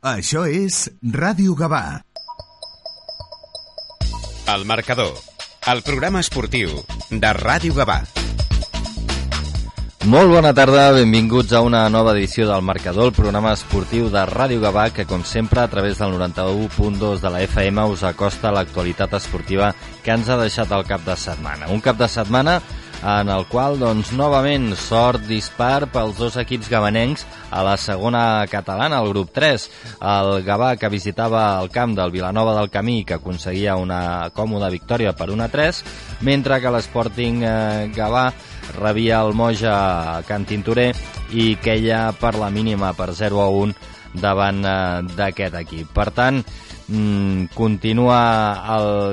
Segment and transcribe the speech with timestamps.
[0.00, 2.00] Això és Ràdio Gavà.
[4.48, 5.12] El marcador,
[5.68, 6.72] el programa esportiu
[7.10, 7.98] de Ràdio Gavà.
[10.08, 14.62] Molt bona tarda, benvinguts a una nova edició del Marcador, el programa esportiu de Ràdio
[14.64, 19.74] Gavà, que com sempre a través del 91.2 de la FM us acosta l'actualitat esportiva
[20.02, 21.68] que ens ha deixat el cap de setmana.
[21.68, 22.62] Un cap de setmana
[23.02, 29.00] en el qual, doncs, novament, sort dispar pels dos equips gabanencs a la segona catalana,
[29.00, 29.66] el grup 3.
[30.00, 35.14] El Gavà, que visitava el camp del Vilanova del Camí, que aconseguia una còmoda victòria
[35.16, 35.82] per 1 a 3,
[36.28, 38.28] mentre que l'Sporting eh, Gavà
[38.76, 40.92] rebia el Moja Can Tintorer
[41.32, 44.76] i queia per la mínima per 0 a 1 davant eh,
[45.16, 45.88] d'aquest equip.
[45.94, 46.44] Per tant,
[46.90, 48.18] mm, continua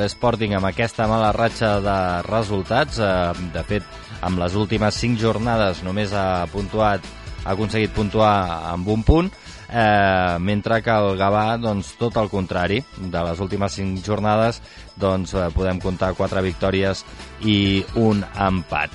[0.02, 3.00] l'Sporting amb aquesta mala ratxa de resultats.
[3.00, 3.86] Eh, de fet,
[4.26, 7.06] amb les últimes 5 jornades només ha puntuat
[7.48, 9.30] ha aconseguit puntuar amb un punt,
[9.70, 14.62] eh, mentre que el Gavà, doncs, tot el contrari, de les últimes 5 jornades,
[14.96, 17.06] doncs, eh, podem comptar 4 victòries
[17.42, 18.92] i un empat.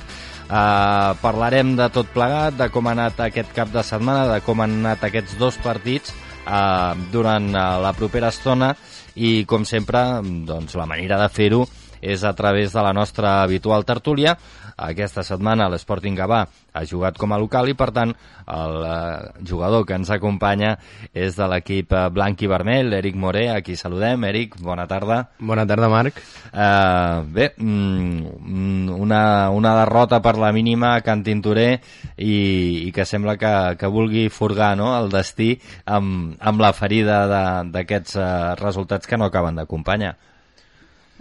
[0.53, 4.61] Uh, parlarem de tot plegat, de com ha anat aquest cap de setmana, de com
[4.61, 6.13] han anat aquests dos partits
[6.47, 8.73] uh, durant uh, la propera estona
[9.15, 10.03] i, com sempre,
[10.49, 11.65] doncs, la manera de fer-ho
[12.03, 14.37] és a través de la nostra habitual tertúlia.
[14.83, 18.13] Aquesta setmana l'Sporting Gavà ha jugat com a local i, per tant,
[18.49, 20.73] el eh, jugador que ens acompanya
[21.13, 24.25] és de l'equip eh, blanc i vermell, Eric Moré, a qui saludem.
[24.29, 25.21] Eric, bona tarda.
[25.39, 26.19] Bona tarda, Marc.
[26.53, 31.71] Uh, bé, mm, una, una derrota per la mínima a Can Tintorer
[32.17, 34.93] i, i que sembla que, que vulgui furgar no?
[34.97, 37.23] el destí amb, amb la ferida
[37.71, 38.27] d'aquests uh,
[38.61, 40.17] resultats que no acaben d'acompanyar.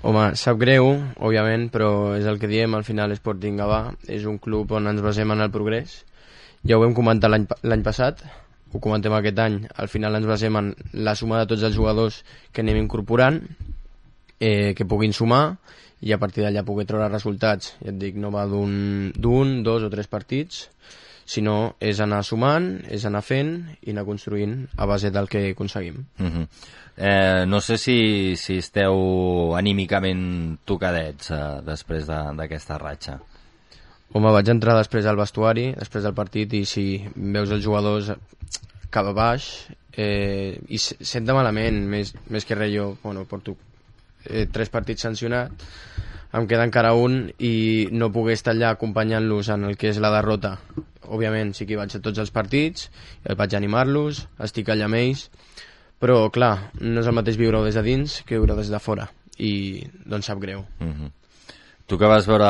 [0.02, 0.88] Home, sap greu,
[1.22, 5.02] òbviament, però és el que diem, al final Sporting Gavà és un club on ens
[5.06, 6.00] basem en el progrés.
[6.66, 8.24] Ja ho vam comentar l'any passat,
[8.74, 10.72] ho comentem aquest any, al final ens basem en
[11.06, 13.38] la suma de tots els jugadors que anem incorporant,
[14.40, 15.44] eh, que puguin sumar,
[16.02, 17.76] i a partir d'allà poder treure resultats.
[17.84, 20.66] Ja et dic, no va d'un, dos o tres partits,
[21.30, 23.54] sinó és anar sumant, és anar fent
[23.86, 26.02] i anar construint a base del que aconseguim.
[26.18, 26.48] Uh -huh.
[27.04, 33.16] Eh, no sé si, si esteu anímicament tocadets eh, després d'aquesta de, ratxa.
[34.14, 36.86] Home, vaig entrar després al vestuari, després del partit, i si
[37.16, 38.12] veus els jugadors
[38.94, 39.50] cap a baix,
[39.98, 43.58] eh, i senta malament, més, més que res jo, bueno, porto
[44.28, 45.68] eh, tres partits sancionat,
[46.38, 50.14] em queda encara un i no pogué estar allà acompanyant-los en el que és la
[50.14, 50.60] derrota.
[51.10, 52.92] Òbviament sí que vaig a tots els partits,
[53.26, 55.32] vaig animar-los, estic allà amb ells,
[56.02, 59.08] però clar, no és el mateix viure-ho des de dins que viure des de fora
[59.38, 61.12] i doncs sap greu uh -huh.
[61.92, 62.48] Tu que vas veure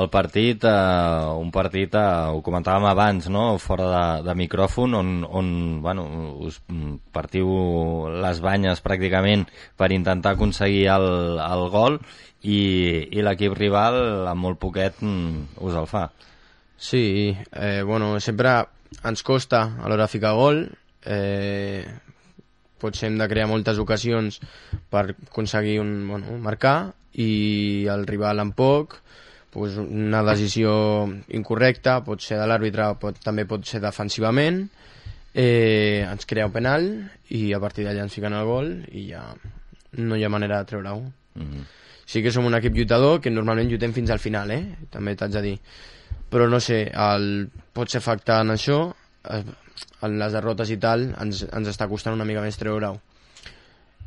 [0.00, 3.58] el partit, eh, un partit, eh, ho comentàvem abans, no?
[3.58, 6.06] fora de, de micròfon, on, on bueno,
[6.40, 6.62] us
[7.12, 9.44] partiu les banyes pràcticament
[9.76, 12.00] per intentar aconseguir el, el gol
[12.40, 12.60] i,
[13.12, 16.06] i l'equip rival amb molt poquet mm, us el fa.
[16.78, 18.62] Sí, eh, bueno, sempre
[19.04, 20.70] ens costa a l'hora de ficar gol,
[21.04, 21.84] eh,
[22.80, 24.40] potser hem de crear moltes ocasions
[24.90, 28.98] per aconseguir un, bueno, marcar i el rival en poc
[29.50, 30.72] pues, una decisió
[31.36, 34.62] incorrecta pot ser de l'àrbitre, pot, també pot ser defensivament
[35.34, 36.88] eh, ens crea un penal
[37.30, 39.26] i a partir d'allà ens fiquen el gol i ja
[39.98, 41.64] no hi ha manera de treure-ho mm -hmm.
[42.06, 44.64] sí que som un equip lluitador que normalment lluitem fins al final eh?
[44.90, 45.58] també t'haig de dir
[46.30, 48.94] però no sé, el, pot ser afectant això
[50.02, 52.98] en les derrotes i tal ens, ens està costant una mica més treure-ho.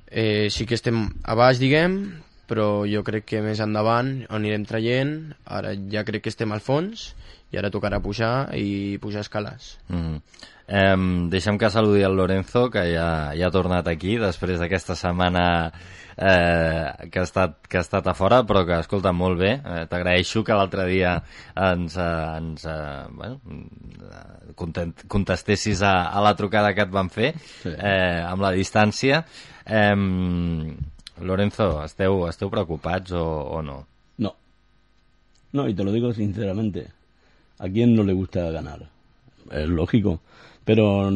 [0.08, 1.98] Eh, sí que estem a baix, diguem,
[2.50, 5.14] però jo crec que més endavant anirem traient,
[5.46, 7.12] ara ja crec que estem al fons
[7.54, 9.78] i ara tocarà pujar i pujar escales.
[9.90, 10.22] Mm -hmm.
[10.68, 10.96] Eh,
[11.34, 13.08] deixem que saludi el Lorenzo, que ja,
[13.38, 15.46] ja ha tornat aquí després d'aquesta setmana
[16.18, 19.54] eh, que, ha estat, que ha estat a fora, però que, escolta, molt bé.
[19.60, 21.16] Eh, T'agraeixo que l'altre dia
[21.56, 23.40] ens, eh, ens eh, bueno,
[24.60, 27.74] content, contestessis a, a la trucada que et van fer sí.
[27.74, 29.24] eh, amb la distància.
[29.66, 29.96] Eh,
[31.24, 33.24] Lorenzo, esteu, esteu preocupats o,
[33.58, 33.84] o no?
[34.18, 34.36] No.
[35.54, 36.88] No, y te lo digo sinceramente.
[37.60, 38.90] ¿A quién no le gusta ganar?
[39.52, 40.20] Es lógico.
[40.66, 41.10] Pero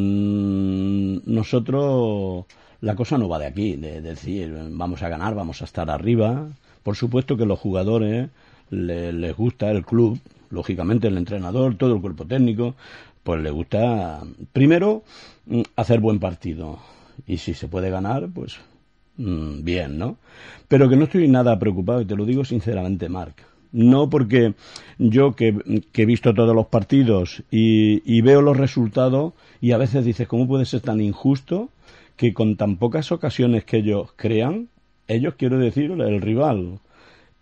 [1.26, 2.46] nosotros
[2.82, 6.48] la cosa no va de aquí, de, decir vamos a ganar, vamos a estar arriba.
[6.84, 8.30] Por supuesto que los jugadores
[8.70, 12.76] les gusta el club, lógicamente el entrenador, todo el cuerpo técnico,
[13.24, 14.22] pues le gusta
[14.54, 15.04] primero
[15.46, 16.80] mm, hacer buen partido
[17.26, 18.58] y si se puede ganar, pues
[19.18, 20.18] mm, bien, ¿no?
[20.68, 23.44] Pero que no estoy nada preocupado y te lo digo sinceramente, Marc.
[23.72, 24.54] No porque
[24.98, 25.56] yo que,
[25.94, 30.48] he visto todos los partidos y, y veo los resultados y a veces dices, ¿cómo
[30.48, 31.70] puede ser tan injusto
[32.16, 34.70] que con tan pocas ocasiones que ellos crean,
[35.08, 36.80] ellos quiero decir el rival,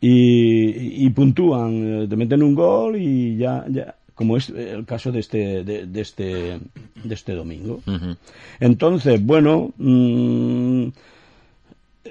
[0.01, 5.11] y, y puntúan, eh, te meten un gol y ya, ya como es el caso
[5.11, 6.59] de este de, de este
[7.03, 7.81] de este domingo.
[8.59, 10.87] Entonces, bueno, mmm,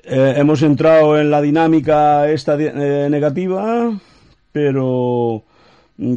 [0.02, 3.96] eh, hemos entrado en la dinámica esta eh, negativa,
[4.50, 5.44] pero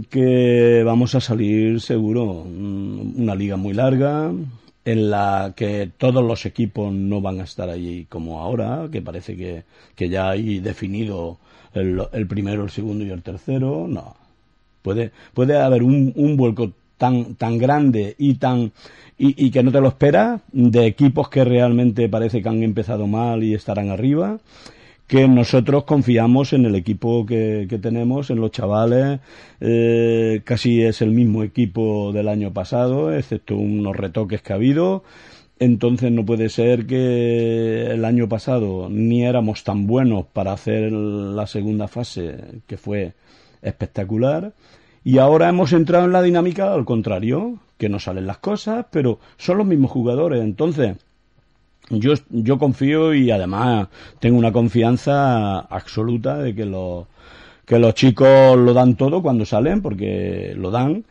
[0.10, 2.46] que vamos a salir seguro.
[2.46, 4.32] Mm, una liga muy larga,
[4.86, 9.36] en la que todos los equipos no van a estar allí como ahora, que parece
[9.36, 9.64] que,
[9.96, 11.38] que ya hay definido
[11.74, 13.86] el, el, primero, el segundo y el tercero.
[13.88, 14.16] No.
[14.82, 18.72] Puede, puede haber un, un vuelco tan, tan grande y tan
[19.20, 23.44] y, que no te lo esperas de equipos que realmente parece que han empezado mal
[23.44, 24.40] y estarán arriba
[25.08, 29.22] que nosotros confiamos en el equipo que, que tenemos, en los chavales,
[29.62, 35.06] eh, casi es el mismo equipo del año pasado, excepto unos retoques que ha habido.
[35.60, 41.48] Entonces no puede ser que el año pasado ni éramos tan buenos para hacer la
[41.48, 43.14] segunda fase, que fue
[43.62, 44.54] espectacular,
[45.04, 49.20] y ahora hemos entrado en la dinámica al contrario, que no salen las cosas, pero
[49.38, 50.42] son los mismos jugadores.
[50.42, 50.98] Entonces,
[51.90, 53.88] yo, yo confío y además
[54.20, 57.06] tengo una confianza absoluta de que los,
[57.66, 61.06] que los chicos lo dan todo cuando salen, porque lo dan,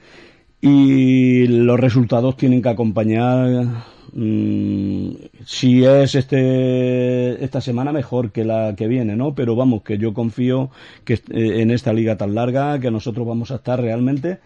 [0.61, 3.85] y los resultados tienen que acompañar
[4.17, 5.11] mmm,
[5.45, 10.15] si es este esta semana mejor que la que viene no pero vamos que yo
[10.15, 10.71] confío
[11.05, 14.41] que eh, en esta liga tan larga que nosotros vamos a estar realmente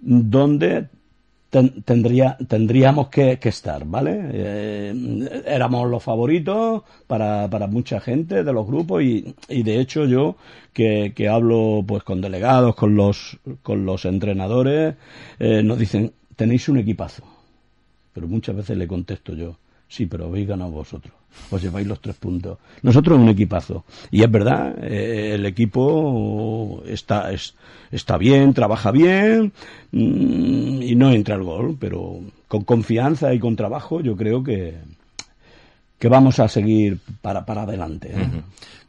[0.00, 0.88] donde
[1.52, 4.20] ten, tendría, tendríamos que, que estar, ¿vale?
[4.32, 10.06] Eh, éramos los favoritos para, para mucha gente de los grupos y, y de hecho
[10.06, 10.36] yo
[10.72, 14.94] que, que hablo pues con delegados, con los, con los entrenadores,
[15.38, 17.22] eh, nos dicen, tenéis un equipazo.
[18.12, 19.56] Pero muchas veces le contesto yo,
[19.88, 21.14] sí, pero habéis ganado vosotros
[21.50, 22.58] os lleváis los tres puntos.
[22.82, 23.84] Nosotros un equipazo.
[24.10, 27.54] Y es verdad, eh, el equipo está, es,
[27.90, 29.52] está bien, trabaja bien
[29.92, 34.74] mmm, y no entra el gol, pero con confianza y con trabajo yo creo que,
[35.98, 38.10] que vamos a seguir para, para adelante.
[38.12, 38.18] Eh?
[38.18, 38.42] Mm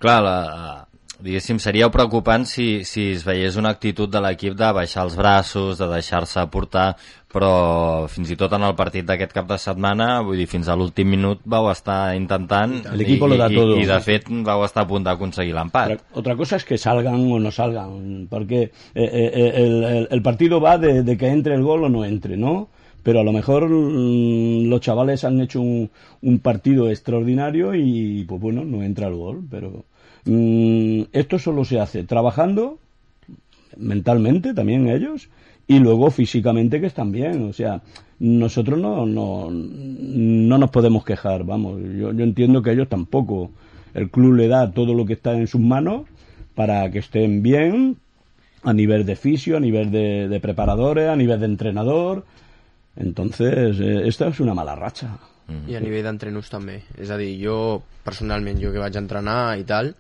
[0.04, 0.88] la,
[1.22, 5.78] diguéssim, seria preocupant si, si es veiés una actitud de l'equip de baixar els braços,
[5.78, 6.94] de deixar-se portar,
[7.34, 10.78] però fins i tot en el partit d'aquest cap de setmana, vull dir, fins a
[10.78, 15.06] l'últim minut vau estar intentant i, i, i, i de fet vau estar a punt
[15.06, 15.98] d'aconseguir l'empat.
[16.14, 20.62] Otra, cosa es que salgan o no salgan, porque eh, eh, el, el, el partido
[20.62, 22.70] va de, de que entre el gol o no entre, ¿no?
[23.04, 28.40] pero a lo mejor mmm, los chavales han hecho un, un, partido extraordinario y pues
[28.40, 29.84] bueno, no entra el gol, pero
[30.26, 32.78] mmm, esto solo se hace trabajando
[33.78, 35.30] mentalmente también ellos
[35.68, 37.82] y luego físicamente que están bien, o sea,
[38.20, 43.52] nosotros no, no, no nos podemos quejar, vamos, yo, yo entiendo que ellos tampoco,
[43.94, 46.04] el club le da todo lo que está en sus manos
[46.54, 47.98] para que estén bien
[48.64, 52.26] a nivel de fisio, a nivel de, de preparadores, a nivel de entrenador,
[52.96, 55.18] Entonces, eh, esta és una mala ratxa.
[55.48, 55.70] Mm -hmm.
[55.70, 56.84] I a nivell d'entrenos també.
[56.98, 59.96] És a dir, jo, personalment, jo que vaig entrenar i tal,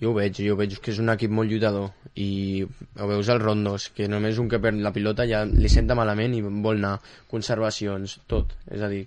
[0.00, 2.64] jo ho veig, jo veig que és un equip molt lluitador i
[3.00, 6.34] ho veus al Rondos, que només un que perd la pilota ja li senta malament
[6.34, 6.98] i vol anar,
[7.30, 8.52] conservacions, tot.
[8.70, 9.06] És a dir,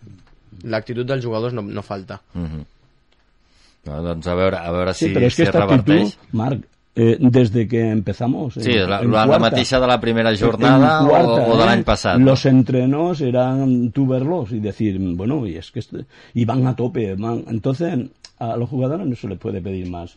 [0.63, 2.21] l'actitud dels jugadors no, no falta.
[2.33, 2.65] Mm -hmm.
[3.85, 6.07] no, doncs a veure, a veure sí, si, però és que si reverteix.
[6.07, 6.65] Actitud, Marc,
[6.95, 8.54] eh, desde que empezamos.
[8.54, 11.66] Sí, en, la, en la, cuarta, la mateixa de la primera jornada o, o de
[11.66, 12.18] l'any passat.
[12.19, 16.75] Los entrenos eran tú verlos y decir, bueno, y es que este, y van a
[16.75, 17.99] tope, van, entonces
[18.40, 20.16] a los jugadores no se les puede pedir más.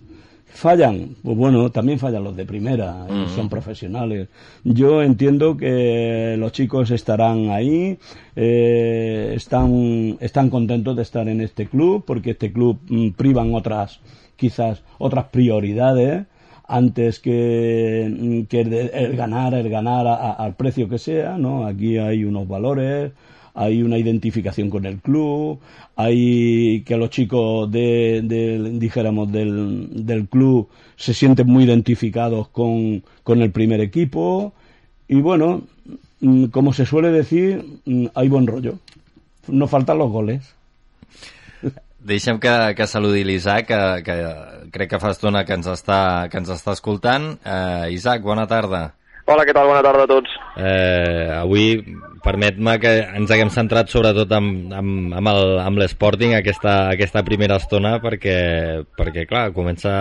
[0.50, 3.26] Fallan, pues bueno, también fallan los de primera, -hmm.
[3.34, 4.28] son profesionales.
[4.64, 7.98] Yo entiendo que los chicos estarán ahí,
[8.34, 14.00] eh, están, están contentos de estar en este club, porque este club mm, privan otras,
[14.36, 16.24] quizás otras prioridades
[16.68, 21.66] antes que, que el, ganar, el ganar a, al precio que sea, ¿no?
[21.66, 23.12] Aquí hay unos valores,
[23.54, 25.58] hay una identificación con el club,
[25.96, 33.02] hay que los chicos de, de dijéramos, del, del, club se sienten muy identificados con,
[33.24, 34.52] con el primer equipo
[35.08, 35.62] y bueno,
[36.20, 38.78] mm, como se suele decir, mm, hay buen rollo.
[39.48, 40.54] No faltan los goles.
[41.98, 44.16] Deixem que, que saludi l'Isaac, que, que
[44.70, 47.32] crec que fa estona que ens està, que ens està escoltant.
[47.42, 48.92] Uh, Isaac, bona tarda.
[49.28, 49.66] Hola, què tal?
[49.68, 50.36] Bona tarda a tots.
[50.56, 51.82] Eh, avui,
[52.24, 55.28] permet-me que ens haguem centrat sobretot amb, amb, amb,
[55.66, 58.38] amb l'Sporting aquesta, aquesta primera estona perquè,
[58.96, 59.92] perquè clar, comença...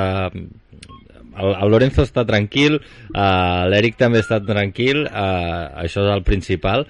[1.37, 2.79] El, el Lorenzo està tranquil,
[3.11, 6.87] uh, l'Eric també està tranquil, uh, això és el principal,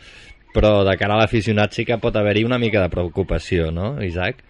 [0.53, 4.45] però de cara a l'aficionat sí que pot haver-hi una mica de preocupació, no, Isaac?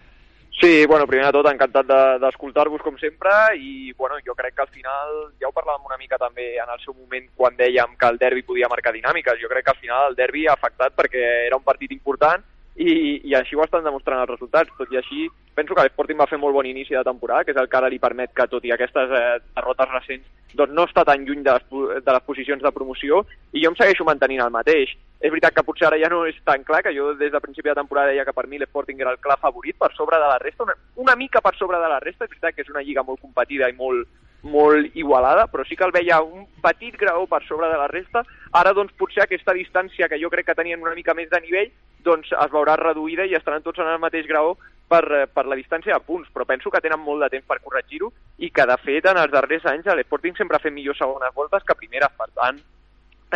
[0.60, 4.62] Sí, bueno, primer de tot, encantat de- d'escoltar-vos com sempre i bueno, jo crec que
[4.62, 8.06] al final, ja ho parlàvem una mica també en el seu moment quan dèiem que
[8.08, 11.46] el derbi podia marcar dinàmiques, jo crec que al final el derbi ha afectat perquè
[11.46, 12.42] era un partit important
[12.78, 14.70] i, i així ho estan demostrant els resultats.
[14.78, 15.26] Tot i així,
[15.58, 17.90] penso que l'Sporting va fer molt bon inici de temporada, que és el que ara
[17.90, 19.24] li permet que, tot i aquestes eh,
[19.56, 21.66] derrotes recents, doncs no està tan lluny de les,
[22.06, 24.94] de les posicions de promoció i jo em segueixo mantenint el mateix.
[25.18, 27.72] És veritat que potser ara ja no és tan clar, que jo des de principi
[27.72, 30.38] de temporada deia que per mi l'Sporting era el clar favorit per sobre de la
[30.38, 33.02] resta, una, una mica per sobre de la resta, és veritat que és una lliga
[33.02, 34.06] molt competida i molt,
[34.42, 38.22] molt igualada, però sí que el veia un petit graó per sobre de la resta.
[38.52, 41.70] Ara, doncs, potser aquesta distància que jo crec que tenien una mica més de nivell,
[42.06, 44.56] doncs es veurà reduïda i estaran tots en el mateix graó
[44.88, 47.60] per, eh, per la distància de punts, però penso que tenen molt de temps per
[47.60, 51.34] corregir-ho i que, de fet, en els darrers anys l'Sporting sempre ha fet millor segones
[51.34, 52.60] voltes que primeres, per tant,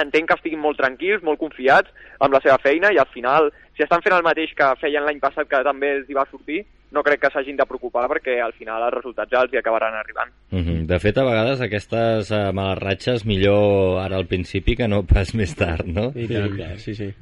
[0.00, 1.90] entenc que estiguin molt tranquils, molt confiats
[2.20, 5.20] amb la seva feina i al final, si estan fent el mateix que feien l'any
[5.20, 8.52] passat que també els hi va sortir, no crec que s'hagin de preocupar perquè al
[8.52, 10.32] final els resultats ja els hi acabaran arribant.
[10.50, 10.86] Mhm.
[10.86, 15.34] De fet, a vegades aquestes uh, males ratxes millor ara al principi que no pas
[15.38, 16.10] més tard, no?
[16.14, 17.12] I tant, sí, sí.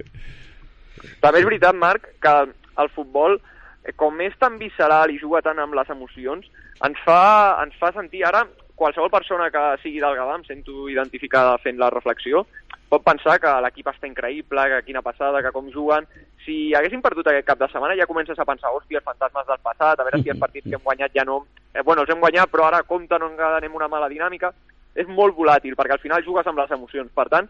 [1.21, 2.35] També és veritat, Marc, que
[2.83, 3.39] el futbol,
[3.85, 6.51] eh, com és tan visceral i juga tant amb les emocions,
[6.85, 7.21] ens fa,
[7.63, 8.45] ens fa sentir ara,
[8.81, 12.47] qualsevol persona que sigui del Gavà, em sento identificada fent la reflexió,
[12.91, 16.09] pot pensar que l'equip està increïble, que quina passada, que com juguen...
[16.41, 19.59] Si haguéssim perdut aquest cap de setmana ja comences a pensar, hòstia, els fantasmes del
[19.63, 21.43] passat, a veure si els partits que hem guanyat ja no...
[21.75, 24.51] Eh, bueno, els hem guanyat, però ara compte, no anem una mala dinàmica.
[24.99, 27.13] És molt volàtil, perquè al final jugues amb les emocions.
[27.15, 27.47] Per tant,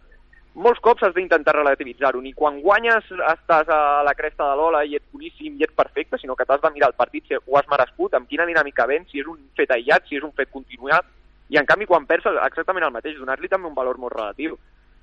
[0.54, 2.20] molts cops has d'intentar relativitzar-ho.
[2.20, 6.18] Ni quan guanyes estàs a la cresta de l'ola i ets boníssim i ets perfecte,
[6.18, 9.08] sinó que t'has de mirar el partit si ho has merescut, amb quina dinàmica vens,
[9.08, 11.06] si és un fet aïllat, si és un fet continuat,
[11.48, 14.58] i en canvi quan perds exactament el mateix, donar-li també un valor molt relatiu.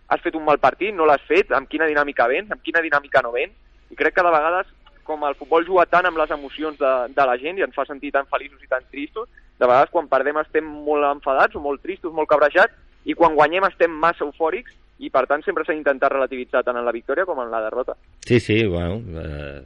[0.07, 3.21] Has fet un mal partit, no l'has fet, amb quina dinàmica vens, amb quina dinàmica
[3.25, 3.53] no vens,
[3.91, 4.69] i crec que de vegades,
[5.07, 7.85] com el futbol juga tant amb les emocions de, de la gent i ens fa
[7.87, 11.81] sentir tan feliços i tan tristos, de vegades quan perdem estem molt enfadats o molt
[11.83, 12.75] tristos, molt cabrejats,
[13.07, 16.85] i quan guanyem estem massa eufòrics, i per tant sempre s'ha d'intentar relativitzar tant en
[16.85, 17.95] la victòria com en la derrota.
[18.25, 19.61] Sí, sí, bueno, eh,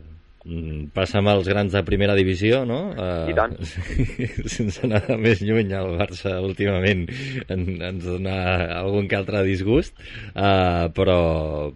[0.95, 2.79] passa amb els grans de primera divisió, no?
[2.97, 3.53] Eh, I tant.
[4.55, 7.05] sense anar més lluny, el Barça últimament
[7.47, 8.37] en, ens dona
[8.79, 9.93] algun que altre disgust,
[10.33, 11.19] eh, però,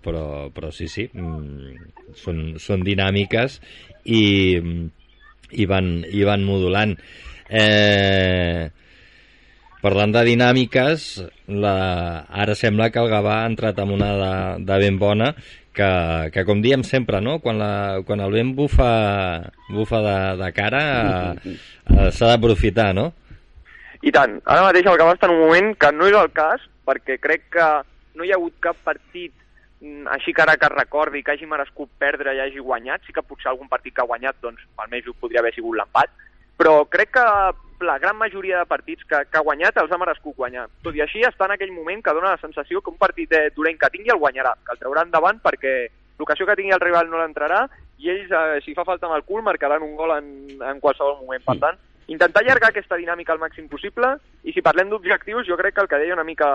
[0.01, 3.59] però, però sí, sí, mm, són, són dinàmiques
[4.05, 4.23] i,
[5.51, 6.97] i, van, i van modulant.
[7.45, 8.65] Eh,
[9.85, 11.03] Parlant de dinàmiques,
[11.61, 11.75] la...
[12.33, 14.31] ara sembla que el Gavà ha entrat en una de,
[14.65, 15.27] de ben bona,
[15.77, 15.89] que,
[16.33, 17.35] que com diem sempre, no?
[17.43, 18.89] quan, la, quan el vent bufa,
[19.69, 20.81] bufa de, de cara,
[21.35, 23.11] eh, eh, s'ha d'aprofitar, no?
[24.01, 26.65] I tant, ara mateix el Gavà està en un moment que no és el cas,
[26.89, 27.69] perquè crec que
[28.17, 29.33] no hi ha hagut cap partit
[29.83, 33.25] mm, així que ara que recordi que hagi merescut perdre i hagi guanyat, sí que
[33.25, 36.09] potser algun partit que ha guanyat, doncs almenys podria haver sigut l'empat,
[36.57, 37.25] però crec que
[37.85, 40.67] la gran majoria de partits que, que ha guanyat els ha merescut guanyar.
[40.83, 43.49] Tot i així està en aquell moment que dona la sensació que un partit eh,
[43.55, 45.75] dolent que tingui el guanyarà, que el traurà endavant perquè
[46.19, 47.65] l'ocasió que tingui el rival no l'entrarà
[47.99, 51.19] i ells, eh, si fa falta amb el cul, marcaran un gol en, en qualsevol
[51.21, 51.43] moment.
[51.45, 51.77] Per tant,
[52.11, 55.91] intentar allargar aquesta dinàmica al màxim possible i si parlem d'objectius, jo crec que el
[55.91, 56.47] que deia una mica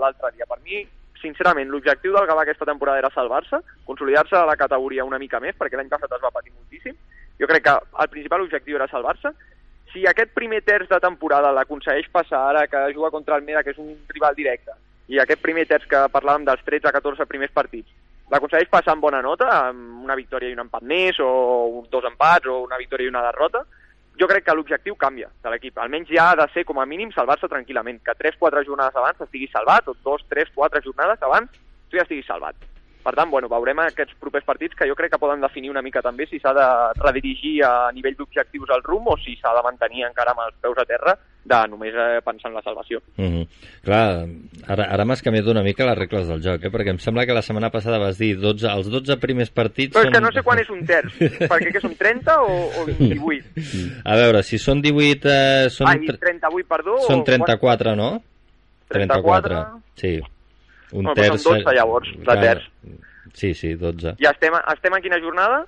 [0.00, 0.48] l'altre dia.
[0.48, 0.84] Per mi,
[1.22, 5.56] sincerament, l'objectiu del Gavà aquesta temporada era salvar-se, consolidar-se a la categoria una mica més,
[5.58, 6.96] perquè l'any passat es va patir moltíssim.
[7.40, 9.32] Jo crec que el principal objectiu era salvar-se.
[9.92, 13.72] Si aquest primer terç de temporada l'aconsegueix passar ara que juga contra el Meda, que
[13.72, 14.74] és un rival directe,
[15.08, 17.88] i aquest primer terç que parlàvem dels 13-14 primers partits,
[18.32, 22.48] l'aconsegueix passar amb bona nota, amb una victòria i un empat més, o dos empats,
[22.50, 23.62] o una victòria i una derrota,
[24.18, 25.76] jo crec que l'objectiu canvia de l'equip.
[25.78, 28.00] Almenys ja ha de ser, com a mínim, salvar-se tranquil·lament.
[28.04, 31.52] Que 3-4 jornades abans estiguis salvat, o 2, 3, 4 jornades abans
[31.90, 32.56] tu ja estiguis salvat.
[33.06, 36.00] Per tant, bueno, veurem aquests propers partits que jo crec que poden definir una mica
[36.02, 36.66] també si s'ha de
[36.98, 40.80] redirigir a nivell d'objectius al rumb o si s'ha de mantenir encara amb els peus
[40.82, 41.14] a terra
[41.46, 42.98] de només eh, pensar en la salvació.
[43.14, 43.46] Mm -hmm.
[43.86, 44.26] Clar,
[44.66, 46.72] ara, ara m'has canviat una mica les regles del joc, eh?
[46.74, 50.02] perquè em sembla que la setmana passada vas dir 12, els 12 primers partits Però
[50.02, 50.12] és són...
[50.12, 51.12] que no sé quan és un terç,
[51.52, 53.44] perquè què són 30 o, o 28?
[54.04, 55.28] A veure, si són 18...
[55.30, 56.98] Eh, són Ai, tre- 38, perdó?
[57.06, 58.22] Són o 34, no?
[58.88, 59.82] 34.
[59.94, 60.20] Sí.
[60.92, 61.42] Un Bueno, terç...
[61.42, 62.66] són 12 llavors, de Clar, terç.
[63.34, 64.16] Sí, sí, 12.
[64.22, 65.64] I estem, estem en quina jornada?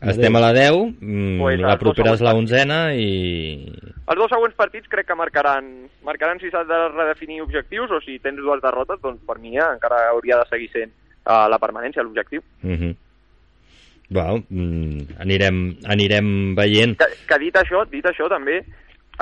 [0.00, 3.66] Estem a la 10, mm, Pues la propera és la onzena i...
[4.08, 5.68] Els dos següents partits crec que marcaran,
[6.06, 9.68] marcaran si s'ha de redefinir objectius o si tens dues derrotes, doncs per mi ja
[9.74, 10.92] encara hauria de seguir sent
[11.28, 12.40] uh, la permanència, l'objectiu.
[12.62, 12.96] Mm -hmm.
[14.10, 16.96] Bueno, mm, anirem, anirem veient.
[16.98, 18.64] Que, que dit això, dit això també,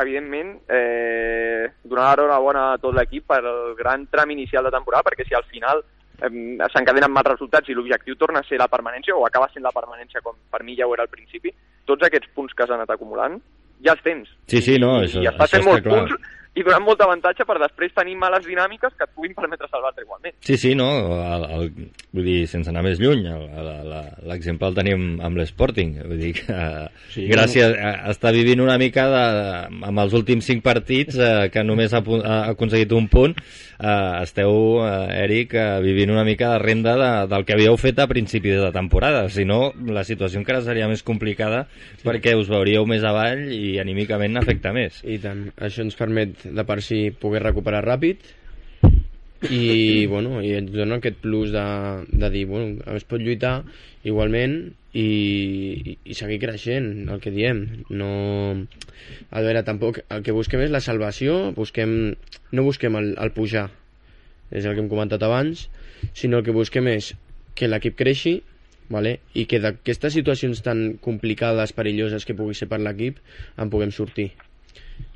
[0.02, 5.26] evidentment, eh, donar l'enhorabona a tot l'equip per el gran tram inicial de temporada, perquè
[5.26, 6.30] si al final eh,
[6.72, 10.22] s'encadenen mals resultats i l'objectiu torna a ser la permanència o acaba sent la permanència
[10.24, 11.52] com per mi ja ho era al principi,
[11.84, 13.38] tots aquests punts que s'han anat acumulant
[13.84, 14.30] ja els tens.
[14.50, 16.02] Sí, sí, no, això, I estàs això fent està molts clar.
[16.08, 20.02] punts i donant molt avantatge per després tenir males dinàmiques que et puguin permetre salvar-te
[20.04, 20.34] igualment.
[20.42, 20.88] Sí, sí, no?
[21.22, 21.70] El, el,
[22.14, 25.94] vull dir, sense anar més lluny, el- el- la- l'exemple el tenim amb l'Sporting.
[26.08, 26.58] Vull dir que
[27.12, 29.22] sí, Sí, gràcies a, està vivint una mica de,
[29.86, 33.36] amb els últims cinc partits eh, que només ha, ha aconseguit un punt,
[33.78, 37.98] eh, esteu, eh, Eric, eh, vivint una mica de renda de, del que havíeu fet
[38.02, 39.28] a principi de temporada.
[39.30, 42.02] Si no, la situació encara seria més complicada sí.
[42.08, 45.02] perquè us veuríeu més avall i anímicament afecta més.
[45.04, 48.24] I tant, això ens permet de per si poder recuperar ràpid
[49.48, 51.64] i, bueno, i ens dona aquest plus de,
[52.10, 53.62] de dir, bueno, es pot lluitar
[54.08, 54.58] igualment
[54.92, 57.64] i, i, i seguir creixent, el que diem.
[57.90, 58.10] No...
[59.30, 61.92] A veure, tampoc, el que busquem és la salvació, busquem,
[62.52, 63.68] no busquem el, el pujar,
[64.50, 65.68] és el que hem comentat abans,
[66.18, 67.12] sinó el que busquem és
[67.58, 68.38] que l'equip creixi
[68.88, 69.18] vale?
[69.34, 73.20] i que d'aquestes situacions tan complicades, perilloses que pugui ser per l'equip,
[73.56, 74.30] en puguem sortir.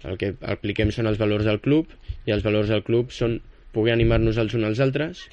[0.04, 1.86] El que apliquem són els valors del club
[2.26, 3.40] i els valors del club són
[3.72, 5.26] poder animar-nos els uns als altres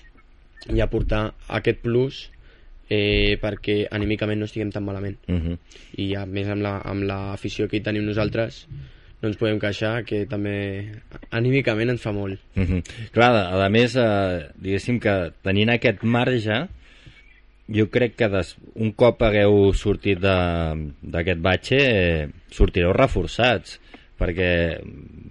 [0.74, 2.30] i aportar aquest plus
[2.90, 5.18] eh, perquè anímicament no estiguem tan malament.
[5.28, 5.58] Uh -huh.
[5.98, 7.36] I a més amb la- amb la,
[7.70, 8.68] que hi tenim nosaltres
[9.22, 10.92] no ens podem queixar que també
[11.32, 12.40] anímicament ens fa molt.
[12.56, 12.84] Uh -huh.
[13.12, 16.68] Clar, a, a més, eh, diguéssim que tenint aquest marge,
[17.68, 23.80] jo crec que des, un cop hagueu sortit de- d'aquest batxe, eh, sortireu reforçats
[24.20, 24.50] perquè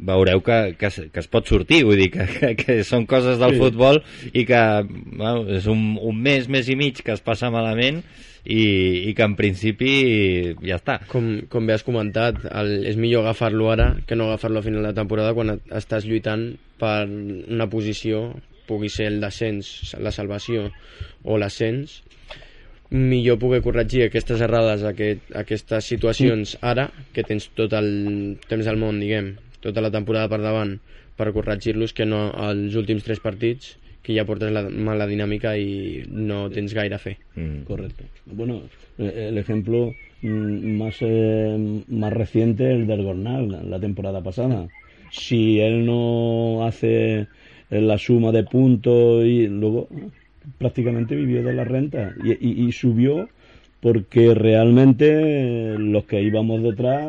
[0.09, 3.57] veureu que, que, que es pot sortir, vull dir que, que, que són coses del
[3.57, 3.61] Sí.
[3.61, 4.01] futbol
[4.33, 8.01] i que bueno, és un, un mes, mes i mig que es passa malament
[8.49, 9.91] i, i que en principi
[10.63, 11.01] ja està.
[11.11, 14.87] Com, com bé has comentat, el, és millor agafar-lo ara que no agafar-lo a final
[14.87, 18.31] de temporada quan et- estàs lluitant per una posició,
[18.69, 20.69] pugui ser el descens, la salvació
[21.25, 22.03] o l'ascens,
[22.91, 28.81] millor poder corregir aquestes errades, aquest, aquestes situacions ara, que tens tot el temps del
[28.81, 30.79] món, diguem, tota la temporada per davant,
[31.19, 36.05] per corregir-los, que no als últims tres partits, que ja portes la mala dinàmica i
[36.09, 37.17] no tens gaire a fer.
[37.35, 37.65] Mm.
[37.69, 38.05] Correcto.
[38.25, 38.63] Bueno,
[38.97, 44.69] eh, el ejemplo mm, más, eh, más reciente es el del Gornal, la- temporada pasada.
[45.11, 47.27] Si él no hace
[47.71, 50.09] eh, la suma de puntos y luego eh,
[50.59, 53.29] prácticamente vivió de la renta y, y- y subió
[53.81, 57.07] porque realmente los que íbamos detrás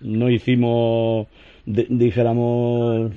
[0.00, 1.26] no hicimos,
[1.64, 3.10] dijéramos,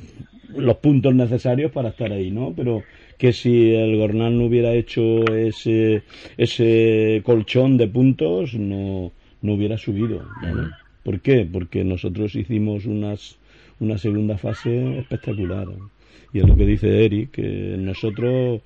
[0.56, 2.54] los puntos necesarios para estar ahí, ¿no?
[2.56, 2.86] Pero
[3.17, 6.04] que si el Gornal no hubiera hecho ese,
[6.38, 10.72] ese colchón de puntos, no, no hubiera subido, ¿vale?
[11.04, 11.48] ¿Por qué?
[11.52, 13.38] Porque nosotros hicimos unas,
[13.80, 15.67] una segunda fase espectacular.
[16.34, 18.62] Y es lo que dice Eric, que nosotros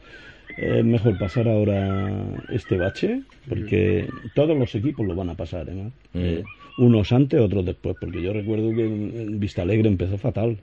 [0.57, 2.11] es mejor pasar ahora
[2.49, 5.73] este bache, porque todos los equipos lo van a pasar, ¿eh?
[5.73, 5.89] Mm.
[6.13, 6.43] Eh,
[6.77, 8.87] unos antes, otros después, porque yo recuerdo que
[9.31, 10.57] Vista Alegre empezó fatal,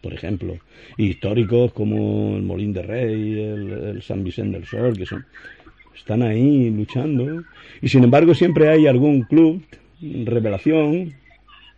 [0.00, 0.56] por ejemplo.
[0.96, 5.24] Y históricos como el Molín de Rey, el, el San Vicente del Sol, que son
[5.94, 7.42] están ahí luchando.
[7.80, 9.62] Y sin embargo siempre hay algún club,
[10.24, 11.12] revelación,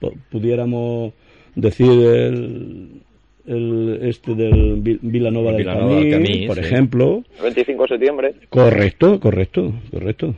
[0.00, 1.12] pu- pudiéramos
[1.56, 3.02] decir el,
[3.46, 6.62] el este del Vi- Vilanova El del Vilanova del Camí, por sí.
[6.62, 7.22] ejemplo.
[7.38, 8.34] El 25 de setembre.
[8.48, 10.34] Correcto, correcto, correcto.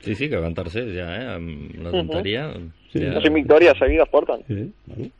[0.00, 1.26] Sí, sí, que van tercers ja, eh?
[1.36, 2.52] Amb la tonteria.
[2.92, 2.98] Sí.
[2.98, 3.12] ja...
[3.14, 4.40] No sé, victòries seguides porten.
[4.48, 5.10] Sí, claro.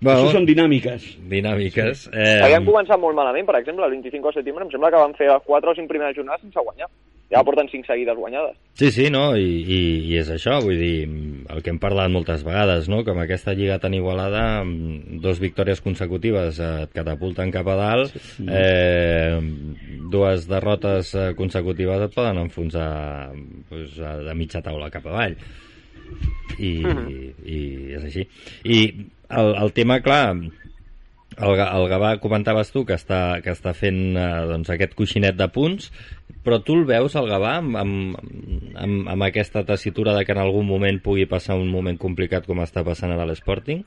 [0.00, 1.02] Bueno, Eso son dinámicas.
[1.28, 2.10] dinàmiques.
[2.12, 5.14] Eh, Havien començat molt malament, per exemple, el 25 de setembre em sembla que van
[5.16, 6.88] fer les 4 o 5 primeres jornades sense guanyar.
[7.32, 8.54] Ja porten 5 seguides guanyades.
[8.78, 9.32] Sí, sí, no?
[9.36, 9.78] I, i,
[10.12, 11.08] I és això, vull dir,
[11.50, 13.00] el que hem parlat moltes vegades, no?
[13.02, 17.76] Que amb aquesta lliga tan igualada, amb dos victòries consecutives eh, et catapulten cap a
[17.80, 18.14] dalt,
[18.46, 19.40] eh,
[20.12, 23.32] dues derrotes eh, consecutives et poden enfonsar
[23.72, 25.34] pues, a- de mitja taula cap avall.
[26.62, 26.70] I,
[27.42, 27.58] i
[27.98, 28.22] és així.
[28.64, 28.78] I
[29.34, 30.36] el, el tema, clar,
[31.36, 35.48] el, el Gavà comentaves tu que està, que està fent eh, doncs, aquest coixinet de
[35.52, 35.90] punts,
[36.46, 38.18] però tu el veus, el Gavà, amb, amb,
[38.78, 42.62] amb, amb aquesta tessitura de que en algun moment pugui passar un moment complicat com
[42.62, 43.82] està passant ara l'Sporting?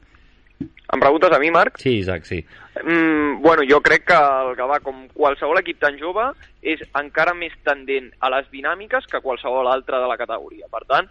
[0.60, 1.78] Em preguntes a mi, Marc?
[1.80, 2.42] Sí, Isaac, sí.
[2.84, 6.26] Mm, bueno, jo crec que el Gavà, com qualsevol equip tan jove,
[6.60, 10.68] és encara més tendent a les dinàmiques que qualsevol altre de la categoria.
[10.74, 11.08] Per tant,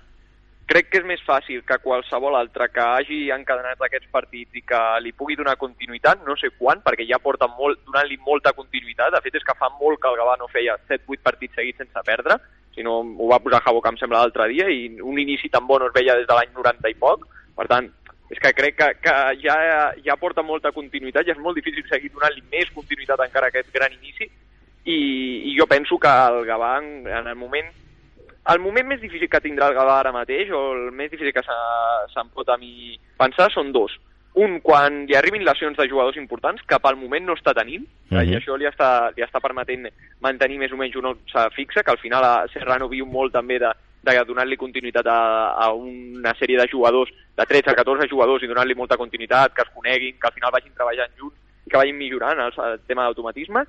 [0.68, 4.80] crec que és més fàcil que qualsevol altre que hagi encadenat aquests partits i que
[5.00, 9.14] li pugui donar continuïtat, no sé quan, perquè ja porta molt, donant-li molta continuïtat.
[9.14, 12.04] De fet, és que fa molt que el Gavà no feia 7-8 partits seguits sense
[12.04, 12.36] perdre,
[12.76, 15.88] sinó ho va posar que em sembla, l'altre dia, i un inici tan bo no
[15.88, 17.24] es veia des de l'any 90 i poc.
[17.56, 17.88] Per tant,
[18.30, 19.56] és que crec que, que ja,
[20.04, 23.72] ja porta molta continuïtat i és molt difícil seguir donant-li més continuïtat encara a aquest
[23.72, 24.28] gran inici
[24.84, 24.98] i,
[25.48, 27.72] i jo penso que el Gavà en el moment
[28.52, 31.44] el moment més difícil que tindrà el Gavà ara mateix, o el més difícil que
[31.44, 33.96] se'm pot a mi pensar, són dos.
[34.38, 38.16] Un, quan li arribin lesions de jugadors importants, que pel moment no està tenint, uh
[38.16, 38.24] -huh.
[38.24, 39.88] i això li està, li està permetent
[40.20, 43.58] mantenir més o menys una opció fixa, que al final a Serrano viu molt també
[43.58, 45.20] de, de donar-li continuïtat a,
[45.64, 49.62] a una sèrie de jugadors, de 13 a 14 jugadors, i donar-li molta continuïtat, que
[49.62, 51.36] es coneguin, que al final vagin treballant junts,
[51.68, 53.64] que vagin millorant el, el tema d'automatisme,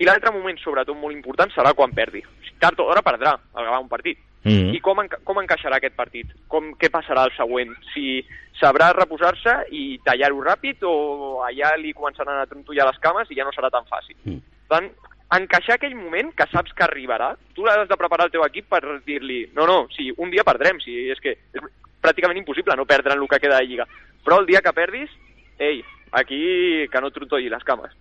[0.00, 2.22] i l'altre moment, sobretot molt important, serà quan perdi.
[2.60, 4.18] Tard o d'hora perdrà el Gavà un partit.
[4.42, 4.74] Mm -hmm.
[4.74, 6.26] I com, enca com encaixarà aquest partit?
[6.48, 7.74] Com, què passarà el següent?
[7.92, 8.24] Si
[8.60, 13.44] sabrà reposar-se i tallar-ho ràpid o allà li començaran a trontollar les cames i ja
[13.44, 14.16] no serà tan fàcil.
[14.24, 14.40] Mm.
[14.68, 14.90] Per tant,
[15.38, 18.82] encaixar aquell moment que saps que arribarà, tu has de preparar el teu equip per
[19.04, 21.62] dir-li no, no, si un dia perdrem, si és que és
[22.00, 23.86] pràcticament impossible no perdre en el que queda de Lliga.
[24.24, 25.10] Però el dia que perdis,
[25.58, 27.92] ei, aquí que no trontolli les cames.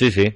[0.00, 0.26] Sí, sí.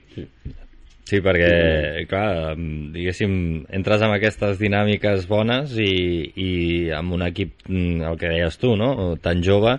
[1.04, 2.54] Sí, perquè, clar,
[2.94, 3.34] diguéssim,
[3.76, 5.92] entres amb aquestes dinàmiques bones i,
[6.40, 6.50] i
[6.96, 8.90] amb un equip, mm, el que deies tu, no?,
[9.24, 9.76] tan jove,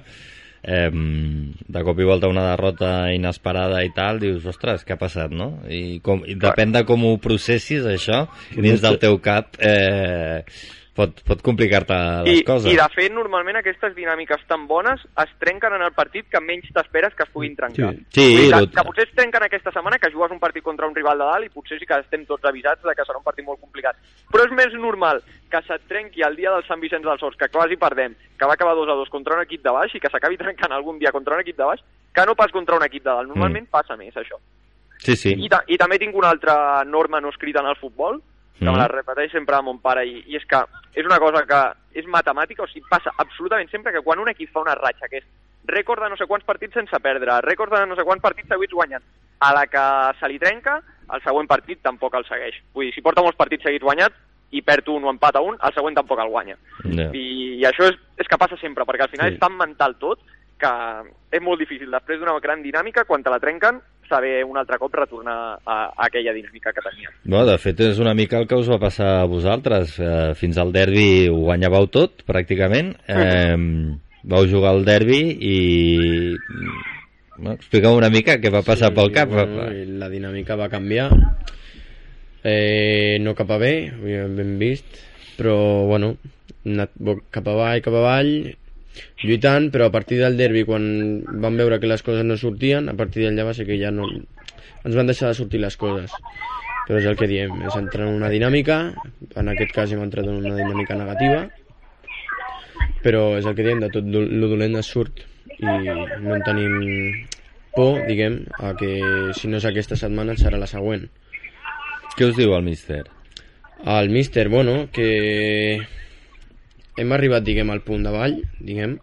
[0.62, 5.34] eh, de cop i volta una derrota inesperada i tal, dius, ostres, què ha passat,
[5.34, 5.52] no?
[5.66, 10.42] I, com, i depèn de com ho processis, això, dins del teu cap, eh,
[10.96, 12.70] pot, pot complicar-te les I, coses.
[12.72, 16.72] I de fet, normalment aquestes dinàmiques tan bones es trenquen en el partit que menys
[16.76, 17.92] t'esperes que es puguin trencar.
[17.96, 18.74] Sí, sí dir, que, tot...
[18.78, 21.48] que potser es trenquen aquesta setmana, que jugues un partit contra un rival de dalt
[21.48, 24.00] i potser sí que estem tots avisats de que serà un partit molt complicat.
[24.32, 27.52] Però és més normal que se't trenqui el dia del Sant Vicenç dels Horts, que
[27.52, 30.12] quasi perdem, que va acabar 2 a 2 contra un equip de baix i que
[30.12, 31.84] s'acabi trencant algun dia contra un equip de baix,
[32.16, 33.32] que no pas contra un equip de dalt.
[33.34, 33.74] Normalment mm.
[33.74, 34.40] passa més, això.
[35.04, 35.36] Sí, sí.
[35.36, 36.56] I, ta I també tinc una altra
[36.88, 38.22] norma no escrita en el futbol,
[38.58, 38.72] que mm.
[38.72, 40.62] me la repeteix sempre a mon pare, i, i és que
[40.96, 41.62] és una cosa que
[42.00, 45.22] és matemàtica, o sigui, passa absolutament sempre que quan un equip fa una ratxa, que
[45.22, 45.28] és
[45.68, 48.76] rècord de no sé quants partits sense perdre, rècord de no sé quants partits seguits
[48.76, 49.04] guanyant,
[49.40, 49.86] a la que
[50.20, 50.80] se li trenca,
[51.14, 52.62] el següent partit tampoc el segueix.
[52.74, 54.16] Vull dir, si porta molts partits seguits guanyats
[54.56, 56.56] i perd un o empata un, el següent tampoc el guanya.
[56.86, 57.12] Yeah.
[57.12, 57.26] I,
[57.60, 59.36] I això és, és que passa sempre, perquè al final Sí.
[59.36, 60.22] és tan mental tot
[60.58, 60.72] que
[61.36, 61.92] és molt difícil.
[61.92, 66.08] Després d'una gran dinàmica, quan te la trenquen, saber un altre cop retornar a, a
[66.08, 67.14] aquella dinàmica que teníem.
[67.32, 69.98] No, de fet, és una mica el que us va passar a vosaltres.
[70.00, 72.94] Eh, fins al derbi ho guanyàveu tot, pràcticament.
[73.10, 73.58] Eh,
[74.26, 75.58] vau jugar al derbi i...
[77.36, 79.34] No, Explica'm una mica què va passar pel cap.
[79.34, 79.68] Bueno,
[80.00, 81.10] la dinàmica va canviar.
[82.46, 85.00] Eh, no cap a bé, ho hem ben vist,
[85.36, 85.58] però
[85.90, 86.14] bueno,
[86.66, 86.94] anat
[87.34, 88.32] cap avall, cap avall,
[89.24, 90.86] lluitant, però a partir del derbi, quan
[91.42, 94.08] vam veure que les coses no sortien, a partir d'allà va ser que ja no...
[94.86, 96.14] ens van deixar de sortir les coses.
[96.86, 98.80] Però és el que diem, és entrar en una dinàmica,
[99.36, 101.48] en aquest cas hem entrat en una dinàmica negativa,
[103.06, 106.74] però és el que diem, de tot lo dolent es surt i no en tenim
[107.76, 108.90] por, diguem, a que
[109.36, 111.06] si no és aquesta setmana serà la següent.
[112.16, 113.04] Què us diu el míster?
[113.84, 115.82] El míster, bueno, que
[116.98, 118.98] hem arribat, diguem, al punt d'avall, diguem,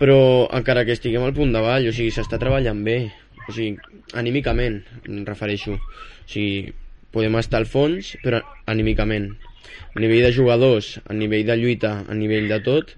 [0.00, 0.18] però
[0.52, 2.98] encara que estiguem al punt d'avall, o sigui, s'està treballant bé,
[3.46, 3.78] o sigui,
[4.18, 5.78] anímicament, em refereixo.
[5.78, 6.74] O sigui,
[7.14, 9.30] podem estar al fons, però anímicament.
[9.94, 12.92] A nivell de jugadors, a nivell de lluita, a nivell de tot,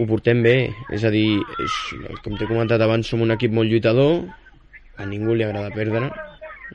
[0.00, 0.56] ho portem bé.
[0.90, 1.78] És a dir, és,
[2.24, 4.24] com t'he comentat abans, som un equip molt lluitador,
[4.98, 6.10] a ningú li agrada perdre,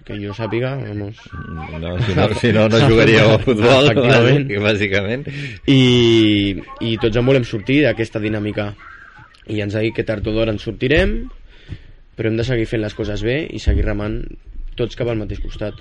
[0.06, 1.18] que jo sàpiga, vamos,
[1.82, 4.52] No, si no, si no, no jugaríeu a futbol, Efectivament.
[4.64, 5.28] bàsicament.
[5.68, 8.74] i, i tots en volem sortir d'aquesta dinàmica
[9.48, 11.18] i ens ha dit que tard o d'hora en sortirem
[12.18, 14.22] però hem de seguir fent les coses bé i seguir remant
[14.76, 15.78] tots cap al mateix costat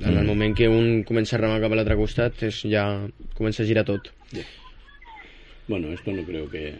[0.00, 2.84] en el moment que un comença a remar cap a l'altre costat és ja
[3.36, 4.10] comença a girar tot
[5.68, 6.74] Bueno, esto no creo que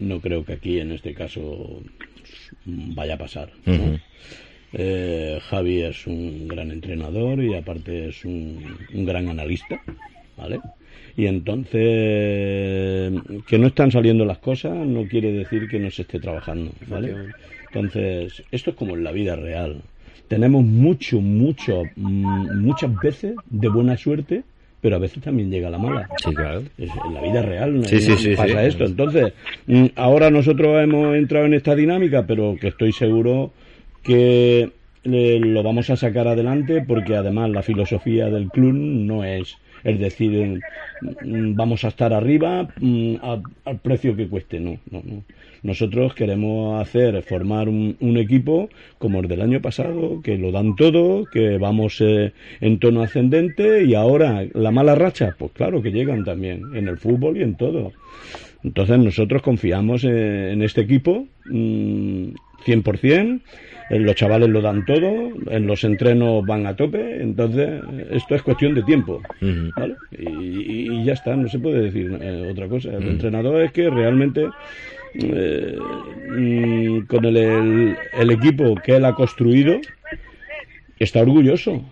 [0.00, 1.80] no creo que aquí en este caso
[2.66, 3.50] vaya a pasar.
[3.66, 3.74] ¿no?
[3.74, 3.98] Ujú.
[4.72, 8.58] Eh, Javi es un gran entrenador y aparte es un,
[8.94, 9.80] un gran analista,
[10.36, 10.60] ¿vale?
[11.16, 13.12] Y entonces
[13.46, 17.14] que no están saliendo las cosas no quiere decir que no se esté trabajando, ¿vale?
[17.66, 19.82] Entonces esto es como en la vida real.
[20.28, 24.42] Tenemos mucho, mucho, mm, muchas veces de buena suerte,
[24.80, 26.08] pero a veces también llega la mala.
[26.24, 26.62] Sí, claro.
[26.78, 28.68] En la vida real Sí, sí, sí, pasa sí.
[28.68, 28.84] esto.
[28.84, 29.34] Entonces,
[29.66, 33.52] mm, ahora nosotros hemos entrado en esta dinámica, pero que estoy seguro
[34.02, 34.70] que
[35.04, 39.98] eh, lo vamos a sacar adelante porque además la filosofía del club no es es
[39.98, 40.60] decir
[41.00, 43.16] mm, vamos a estar arriba mm,
[43.64, 45.24] al precio que cueste no, no, no.
[45.64, 50.76] nosotros queremos hacer formar un, un equipo como el del año pasado que lo dan
[50.76, 55.90] todo que vamos eh, en tono ascendente y ahora la mala racha pues claro que
[55.90, 57.92] llegan también en el fútbol y en todo
[58.62, 62.34] Entonces nosotros confiamos en, en este equipo mm,
[62.64, 63.40] 100%, eh,
[63.90, 68.74] los chavales lo dan todo, en los entrenos van a tope, entonces esto es cuestión
[68.74, 69.20] de tiempo.
[70.18, 72.90] Y, y- ya está, no se puede decir eh, otra cosa.
[72.90, 74.48] El entrenador es que realmente
[75.14, 75.76] eh,
[76.30, 79.80] mm, con el, el- el equipo que él ha construido
[80.98, 81.82] está orgulloso,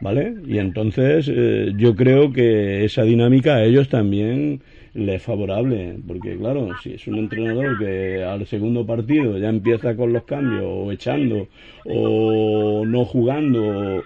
[0.00, 0.34] ¿vale?
[0.46, 4.60] Y entonces eh, yo creo que esa dinámica a ellos también
[4.94, 9.96] les es favorable, porque claro, si es un entrenador que al segundo partido ya empieza
[9.96, 11.48] con los cambios, o echando,
[11.84, 14.02] o no jugando,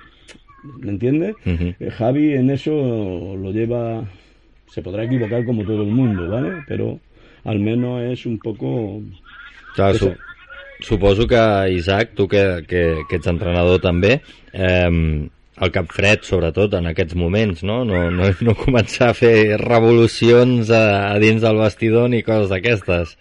[0.81, 1.37] ¿me entiendes?
[1.45, 4.05] Eh, Javi en eso lo lleva,
[4.67, 6.63] se podrá equivocar como todo el mundo, ¿vale?
[6.67, 7.01] Pero
[7.45, 9.03] al menos es un poco...
[9.75, 10.15] Clar, Esa- su,
[10.81, 11.37] suposo que,
[11.73, 14.23] Isaac, tu que, que, que ets entrenador també,
[14.53, 15.29] eh,
[15.65, 17.81] el cap fred, sobretot, en aquests moments, no?
[17.89, 23.17] No, no, no començar a fer revolucions a, a dins del vestidor ni coses d'aquestes.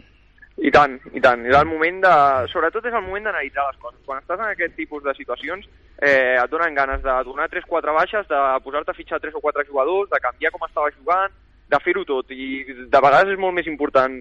[0.58, 1.44] I tant, i tant.
[1.46, 2.14] És el moment de...
[2.50, 4.00] Sobretot és el moment d'analitzar les coses.
[4.08, 5.68] Quan estàs en aquest tipus de situacions,
[6.02, 9.68] eh, et donen ganes de donar 3-4 baixes, de posar-te a fitxar 3 o 4
[9.70, 11.36] jugadors, de canviar com estava jugant,
[11.70, 12.34] de fer-ho tot.
[12.34, 14.18] I de vegades és molt més important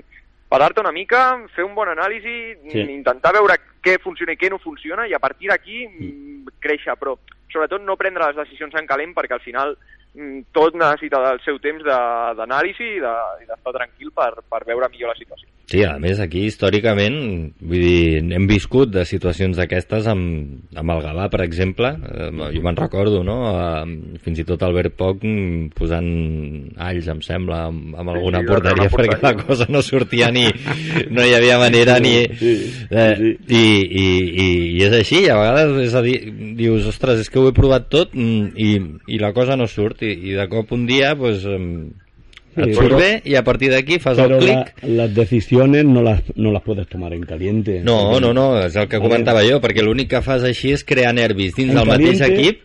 [0.48, 2.70] parar-te una mica, fer un bon anàlisi, Sí.
[2.72, 2.92] sí.
[2.92, 7.16] intentar veure què funciona i què no funciona, i a partir d'aquí mm, créixer, però
[7.52, 10.05] sobretot no prendre les decisions en calent perquè al final mm,
[10.52, 14.88] tot necessita del seu temps de- d'anàlisi i de- i d'estar tranquil per, per veure
[14.92, 15.48] millor la situació.
[15.66, 17.16] Sí, a més, aquí històricament,
[17.58, 22.62] vull dir, hem viscut de situacions d'aquestes amb, amb el Gavà, per exemple, eh, jo
[22.62, 23.38] me'n recordo, no?
[23.50, 26.06] Eh, fins i tot Albert Poc mm, posant
[26.78, 29.18] alls, em sembla, amb, amb alguna sí, porteria, una porteria.
[29.18, 30.44] perquè la cosa no sortia ni...
[31.10, 32.14] no hi havia manera ni...
[32.38, 32.54] Sí,
[32.86, 33.30] Eh, sí.
[33.50, 34.06] i, i,
[34.38, 34.46] i,
[34.78, 36.14] I és així, a vegades és a dir,
[36.56, 38.70] dius, ostres, és que ho he provat tot mm, i,
[39.16, 41.44] i la cosa no surt, i, i de cop un dia, pues,
[42.56, 45.84] et surt però- bé i a partir d'aquí fas el Pero la- clic las decisiones
[45.84, 47.82] no las, no las puedes tomar en caliente.
[47.84, 51.12] No, no, no, és el que comentava jo, perquè l'únic que fas així és crear
[51.12, 52.60] nervis dins En del mateix caliente, equip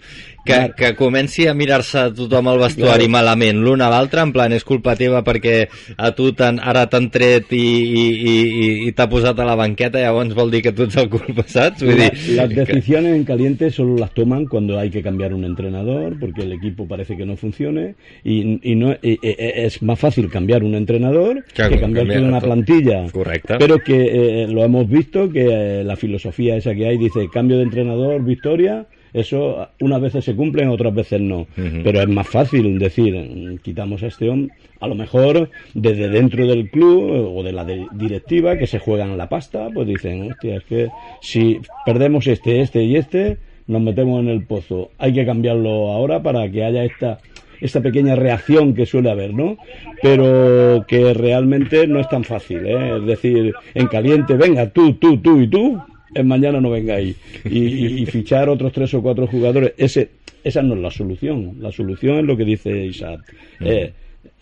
[0.46, 0.76] que, clar.
[0.76, 3.12] que comenci a mirar-se tothom al vestuari Clar.
[3.14, 7.52] malament l'un a l'altre, en plan, és culpa teva perquè a tu ara t'han tret
[7.54, 10.84] i, i, i, i, i t'ha posat a la banqueta, llavors vol dir que tu
[10.84, 11.84] ets el culpa, saps?
[11.84, 16.18] Vull dir, las decisiones en caliente solo las toman cuando hay que cambiar un entrenador
[16.20, 20.30] porque el equipo parece que no funcione y, y no y- y- es más fácil
[20.30, 22.50] cambiar un entrenador Claro, que cambiar cambiar toda una todo.
[22.52, 23.12] plantilla.
[23.12, 23.56] Correcto.
[23.60, 25.46] Pero que eh, lo hemos visto que
[25.82, 28.86] eh, la filosofía esa que hay dice cambio de entrenador, victoria.
[29.14, 31.48] Eso unas veces se cumplen, otras veces no.
[31.84, 36.48] Pero es más fácil decir, mm, quitamos a este hombre, a lo mejor desde dentro
[36.48, 40.32] del club eh, o de la de- directiva que se juegan la pasta, pues dicen,
[40.32, 40.88] hostia, es que
[41.22, 44.92] si perdemos este, este y este, nos metemos en el pozo.
[44.98, 47.20] Hay que cambiarlo ahora para que haya esta
[47.60, 49.56] esta pequeña reacción que suele haber, ¿no?
[50.02, 52.98] Pero que realmente no es tan fácil, ¿eh?
[52.98, 55.80] Es decir, en caliente, venga, tú, tú, tú y tú,
[56.24, 57.16] mañana no vengáis.
[57.46, 60.10] Y, y- y fichar otros tres o cuatro jugadores, ese,
[60.44, 61.56] esa no es la solución.
[61.60, 63.22] La solución es lo que dice Isaac.
[63.60, 63.94] Eh,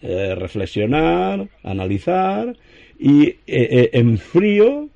[0.01, 2.55] eh, reflexionar, analizar
[2.99, 4.89] y eh, eh, en frío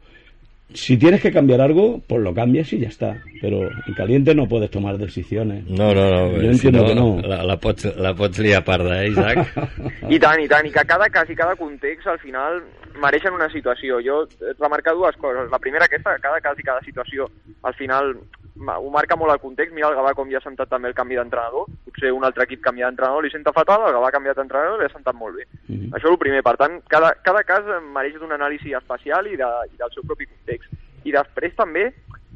[0.73, 3.21] si tienes que cambiar algo, pues lo cambias y ya está.
[3.43, 5.65] Pero en caliente no puedes tomar decisiones.
[5.69, 7.27] No, no, no, Jo si entiendo no, que no.
[7.27, 9.51] La, la, pots, la pots liar parda, eh, Isaac?
[10.07, 12.61] I tant, i tant, i que cada cas i cada context al final
[13.03, 13.99] mereixen una situació.
[13.99, 15.51] Jo de remarcar dues coses.
[15.51, 17.27] La primera aquesta, que cada cas i cada situació
[17.67, 19.75] al final ho marca molt el context.
[19.75, 21.67] Mira el Gavà com ja ha sentat també el canvi d'entrenador.
[21.89, 24.85] Potser un altre equip canvia d'entrenador, li senta fatal, el Gavà ha canviat d'entrenador i
[24.85, 25.49] li ha sentat molt bé.
[25.67, 25.91] Mhm.
[25.91, 26.43] Això és el primer.
[26.47, 30.31] Per tant, cada, cada cas mereix d'un anàlisi especial i, de, i del seu propi
[30.31, 30.71] context.
[31.03, 31.89] I després també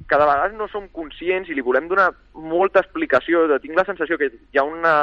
[0.08, 3.46] que de vegades no som conscients i li volem donar molta explicació.
[3.52, 4.96] De, tinc la sensació que hi ha una,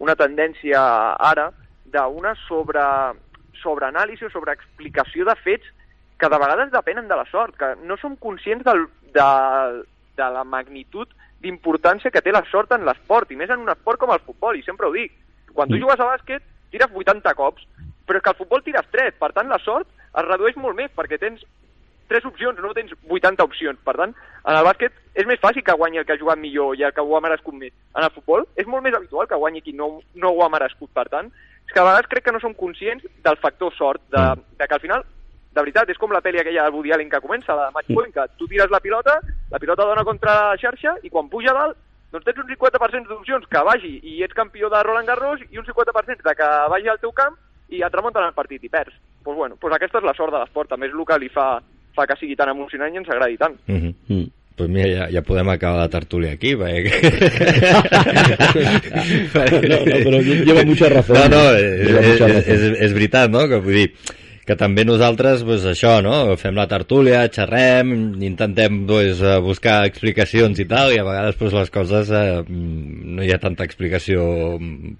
[0.00, 0.80] una tendència
[1.30, 1.50] ara
[1.92, 2.82] d'una sobre,
[3.62, 5.68] sobreanàlisi o sobreexplicació de fets
[6.18, 9.28] que de vegades depenen de la sort, que no som conscients del, de,
[10.16, 11.12] de la magnitud
[11.44, 14.56] d'importància que té la sort en l'esport, i més en un esport com el futbol,
[14.56, 15.12] i sempre ho dic.
[15.52, 17.68] Quan tu jugues a bàsquet, tires 80 cops,
[18.08, 20.92] però és que al futbol tires 3, per tant la sort es redueix molt més,
[20.96, 21.44] perquè tens
[22.08, 23.78] tres opcions, no tens 80 opcions.
[23.84, 24.14] Per tant,
[24.44, 26.92] en el bàsquet és més fàcil que guanyi el que ha jugat millor i el
[26.92, 27.72] que ho ha merescut més.
[27.96, 30.90] En el futbol és molt més habitual que guanyi qui no, no ho ha merescut.
[30.94, 31.32] Per tant,
[31.66, 34.56] és que a vegades crec que no som conscients del factor sort, de, Mm.
[34.58, 35.04] de que al final,
[35.52, 37.92] de veritat, és com la pel·li aquella del Woody Allen que comença, la de Match
[37.92, 41.52] Point, que tu tires la pilota, la pilota dona contra la xarxa i quan puja
[41.52, 41.76] dalt
[42.12, 45.66] doncs tens un 50% d'opcions que vagi i ets campió de Roland Garros i un
[45.66, 47.34] 50% de que vagi al teu camp
[47.68, 48.94] i et remunten el partit i perds.
[48.94, 51.28] Doncs pues bueno, pues aquesta és la sort de l'esport, també és el que li
[51.28, 51.60] fa,
[51.96, 53.56] fa que sigui tan emocionant i ens agradi tant.
[53.66, 53.94] -huh.
[54.08, 54.26] Mm.
[54.56, 56.88] Pues mira, ja, ja podem acabar la tertúlia aquí, perquè...
[59.36, 61.16] No, no, però lleva mucha razón.
[61.16, 62.54] No, no, és, és, mucha és, razón.
[62.54, 63.44] és, és veritat, no?
[63.50, 63.90] Que vull dir
[64.46, 66.36] que també nosaltres, pues, això, no?
[66.38, 67.90] Fem la tertúlia, xerrem,
[68.22, 73.24] intentem pues, eh, buscar explicacions i tal, i a vegades pues, les coses eh, no
[73.26, 74.22] hi ha tanta explicació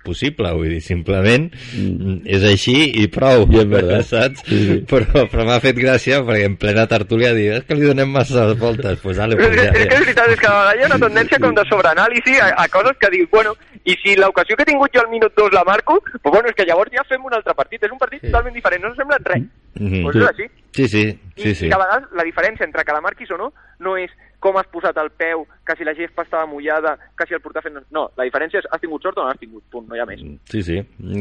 [0.04, 2.18] possible, vull dir, simplement mm.
[2.26, 4.10] és així i prou, I és veritat.
[4.10, 4.42] saps?
[4.48, 4.78] Sí, sí.
[4.90, 8.48] Però, però m'ha fet gràcia perquè en plena tertúlia dir, és que li donem massa
[8.58, 10.00] voltes, pues, ale, És, pues, ja, és, és que ja.
[10.00, 12.68] és veritat, és que a vegades hi ha una tendència com de sobreanàlisi a, a
[12.72, 13.54] coses que dius, bueno,
[13.86, 16.56] i si l'ocasió que he tingut jo al minut 2 la marco, pues bueno, és
[16.58, 18.30] que llavors ja fem un altre partit, és un partit Sí.
[18.32, 19.35] totalment diferent, no sembla res.
[19.38, 20.02] Mhm.
[20.02, 20.48] Pues és així.
[20.76, 21.02] Sí, sí,
[21.36, 21.66] I, sí, sí.
[21.66, 24.56] I que a vegades la diferència entre que la marquis o no no és com
[24.60, 27.78] has posat el peu, que si la gespa estava mullada, que si el portar fent...
[27.90, 30.06] No, la diferència és has tingut sort o no has tingut, punt, no hi ha
[30.08, 30.22] més.
[30.50, 30.76] Sí, sí,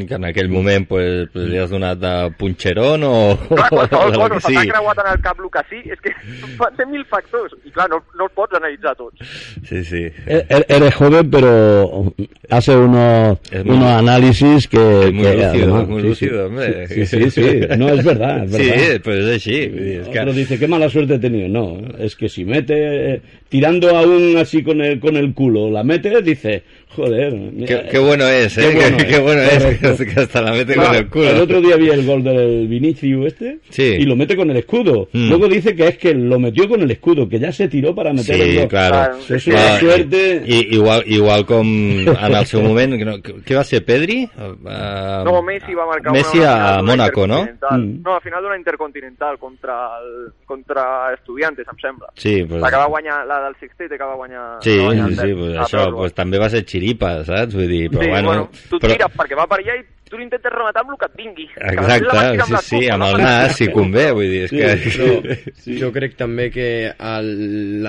[0.08, 3.14] que en aquell moment pues, pues, li has donat de punxerón o...
[3.50, 6.14] Clar, qualsevol cosa, que se t'ha creuat en el cap el que sí, és que
[6.78, 9.26] ser mil factors, i clar, no, no els pots analitzar tots.
[9.66, 10.04] Sí, sí.
[10.26, 12.14] E- e- Eres joven, pero
[12.50, 14.78] hace unos, Es unos análisis que...
[15.08, 16.46] Es muy que lúcido, además, muy sí, lúcido, sí.
[16.46, 16.88] hombre.
[16.88, 17.60] Sí, sí, sí.
[17.78, 18.76] No, es verdad, es verdad.
[18.76, 19.58] Sí, pues és així.
[19.72, 20.20] vull dir, És que...
[20.20, 21.48] Otro dice, qué mala suerte he tenido.
[21.50, 22.76] No, es que si mete,
[23.16, 26.64] eh, tirando aún así con el, con el culo, la mete, dice,
[26.96, 27.34] joder.
[27.68, 28.70] Qué, qué bueno es, ¿eh?
[28.72, 31.30] Qué bueno qué, qué es, bueno es, que hasta la mete Claro, con el culo.
[31.30, 33.96] El otro día vi el gol del Vinicius este Sí.
[34.00, 35.10] y lo mete con el escudo.
[35.12, 35.30] Mm.
[35.30, 38.14] Luego dice que es que lo metió con el escudo, que ya se tiró para
[38.14, 38.68] meter el Sí, gol.
[38.68, 38.96] claro.
[38.96, 39.18] Claro.
[39.36, 40.44] Es una suerte.
[40.46, 44.24] I, igual, igual com en el seu moment, que no, que- què va ser, Pedri?
[44.38, 47.44] Uh, No, Messi va marcar Messi una, a Mónaco, no?
[47.44, 48.02] Mm.
[48.04, 52.08] No, a final d'una intercontinental contra, el, contra Estudiantes, em sembla.
[52.16, 54.58] Sí, pues, La que va guanyar, la del Sextet que va guanyar...
[54.62, 57.56] sí, sí, el sí, Pep, pues a això pues, també va ser xiripa, saps?
[57.58, 58.28] Vull dir, però sí, bueno...
[58.32, 58.94] bueno, tu però...
[58.94, 61.48] tires perquè va per allà i tu l'intentes rematar amb el que et vingui.
[61.58, 64.74] Exacte, sí, sí, amb no el nas, si convé, vull dir, és Sí, que...
[64.86, 65.78] Però sí.
[65.82, 67.32] jo crec també que el,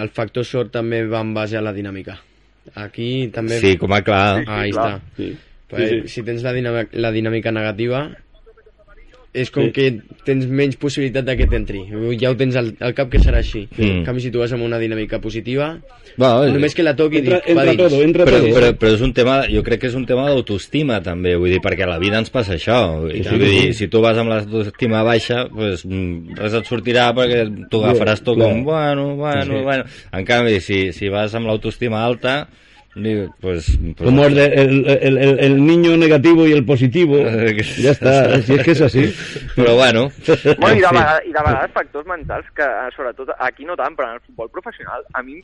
[0.01, 2.17] el factor sort també va en base a la dinàmica.
[2.83, 3.61] Aquí també...
[3.63, 4.41] Sí, com a clar.
[4.41, 4.95] Sí, Ahí clar.
[4.97, 5.21] està.
[5.21, 5.35] Sí.
[5.67, 6.01] Sí, sí.
[6.15, 8.07] Si tens la dinàmica, la dinàmica negativa,
[9.37, 9.73] és com Sí.
[9.77, 9.87] que
[10.25, 11.83] tens menys possibilitat de que t'entri.
[12.21, 13.67] Ja ho tens al, al cap que serà així.
[13.77, 13.99] Mm.
[14.01, 15.75] En canvi, si tu vas amb una dinàmica positiva,
[16.17, 17.93] Bueno, només que la toqui Entra, dic, va entra dins.
[17.93, 18.55] todo, entra però, todo.
[18.57, 21.61] però, però és un tema, jo crec que és un tema d'autoestima també, vull dir,
[21.61, 24.01] perquè a la vida ens passa això vull, Sí, dir, sí, vull dir, si tu
[24.01, 29.15] vas amb l'autoestima baixa pues, mm, res et sortirà perquè tu agafaràs tot com bueno,
[29.17, 29.63] bueno, Sí, sí.
[29.63, 32.49] bueno en canvi, si, si vas amb l'autoestima alta
[32.97, 37.17] diu, pues, pues, Como el, de- el, el, el, el niño negativo y el positivo.
[37.79, 39.05] Ya está, si es que es así.
[39.55, 40.09] però bueno
[40.59, 42.65] Bueno, i, de vegades, I de vegades factors mentals que,
[42.97, 45.43] sobretot, aquí no tant, però en el futbol professional, a mi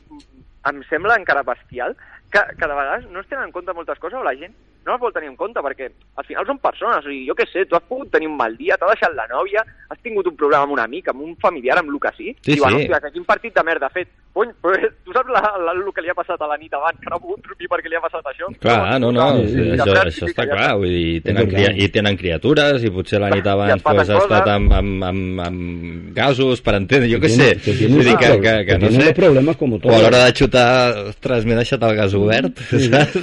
[0.63, 1.91] em sembla encara bestial
[2.33, 4.91] que, que de vegades no es tenen en compte moltes coses o la gent no
[4.93, 5.87] les vol tenir en compte perquè
[6.19, 7.05] al final són persones.
[7.07, 9.63] I jo què sé, tu has pogut tenir un mal dia, t'ha deixat la nòvia,
[9.89, 12.57] has tingut un problema amb un amic, amb un familiar, amb el que sí, Sí,
[12.57, 12.89] i bueno, sí.
[12.89, 14.11] hòstia, que quin partit de merda ha fet.
[14.33, 14.73] Cony, però
[15.05, 17.19] tu saps la, la, el que li ha passat a la nit abans, que no
[17.19, 18.47] ha pogut dormir perquè li ha passat això?
[18.63, 21.49] Clar, no, no, I sí, després això, ja això sí, està clar, vull dir, tenen,
[21.51, 25.43] cria, i tenen criatures, i potser la nit abans pues, ha estat amb, amb, amb,
[25.45, 27.51] amb gasos, per entendre, jo què sé,
[27.93, 30.33] vull dir que, que, que, que no sé, los problemas como o a l'hora de
[30.41, 30.67] xutar,
[31.13, 33.13] ostres, m'he deixat el gas obert, seves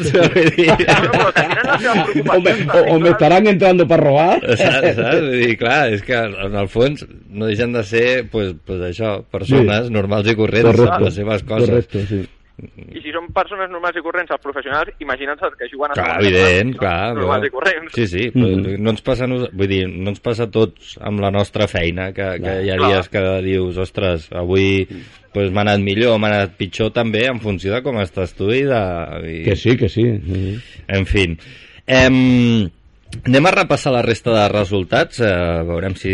[2.30, 4.40] O me, o- o me estarán entrando para robar.
[4.56, 5.30] saps, saps?
[5.32, 9.86] Dir, clar, és que en el fons no deixen de ser, pues, pues això, persones
[9.88, 9.92] Sí.
[9.94, 11.68] normals i corrents amb les seves coses.
[11.70, 12.22] Correcto, sí.
[12.94, 16.16] I si són persones normals i corrents, els professionals, imagina't els que juguen a Clar,
[16.22, 17.14] evident, catalana, clar.
[17.20, 17.92] Normals i corrents.
[17.94, 18.76] Sí, sí, Mm.
[18.82, 22.26] no ens passa, vull dir, no ens passa a tots amb la nostra feina, que,
[22.42, 22.90] que hi ha Clar.
[22.92, 24.86] dies que dius, ostres, avui
[25.32, 28.62] pues, m'ha anat millor, m'ha anat pitjor també en funció de com estàs tu i
[28.66, 28.82] de...
[29.30, 30.04] I, Que sí, que sí.
[30.26, 30.58] sí.
[30.88, 31.26] En fi.
[31.86, 32.68] Em,
[33.26, 35.30] anem a repassar la resta de resultats, eh,
[35.66, 36.12] veurem si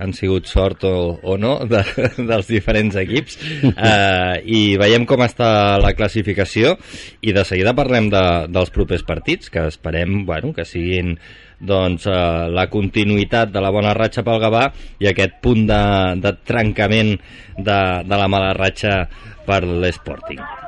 [0.00, 1.82] han sigut sort o, o no de,
[2.30, 3.38] dels diferents equips
[3.72, 5.48] eh, i veiem com està
[5.82, 6.76] la classificació
[7.20, 11.16] i de seguida parlem de, dels propers partits que esperem bueno, que siguin
[11.58, 14.68] doncs, eh, la continuïtat de la bona ratxa pel Gavà
[15.02, 15.82] i aquest punt de,
[16.22, 17.16] de trencament
[17.56, 19.02] de, de la mala ratxa
[19.46, 20.65] per l'Sporting.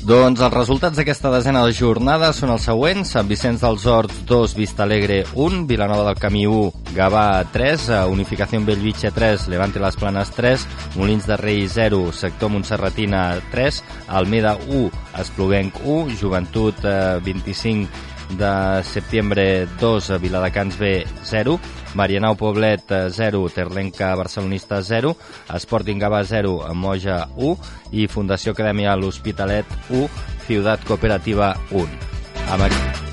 [0.00, 3.10] Doncs els resultats d'aquesta desena de jornada són els següents.
[3.12, 7.98] Sant Vicenç dels Horts 2, Vista Alegre 1, Vilanova del Camí 1, Gavà 3, eh,
[8.08, 10.64] Unificació Bellvitge 3, Levante les Planes 3,
[10.96, 14.88] Molins de Rei 0, Sector Montserratina 3, Almeda 1,
[15.20, 21.58] Espluguenc 1, Joventut eh, 25 de setembre 2, Viladecans B 0,
[21.94, 25.16] Marianao Poblet eh, 0, Terlenca Barcelonista 0,
[25.58, 27.56] Sporting Gavà 0, Moja 1
[27.92, 30.08] i Fundació Acadèmia L'Hospitalet 1,
[30.46, 31.86] Ciutat Cooperativa 1.
[32.50, 33.09] Amb,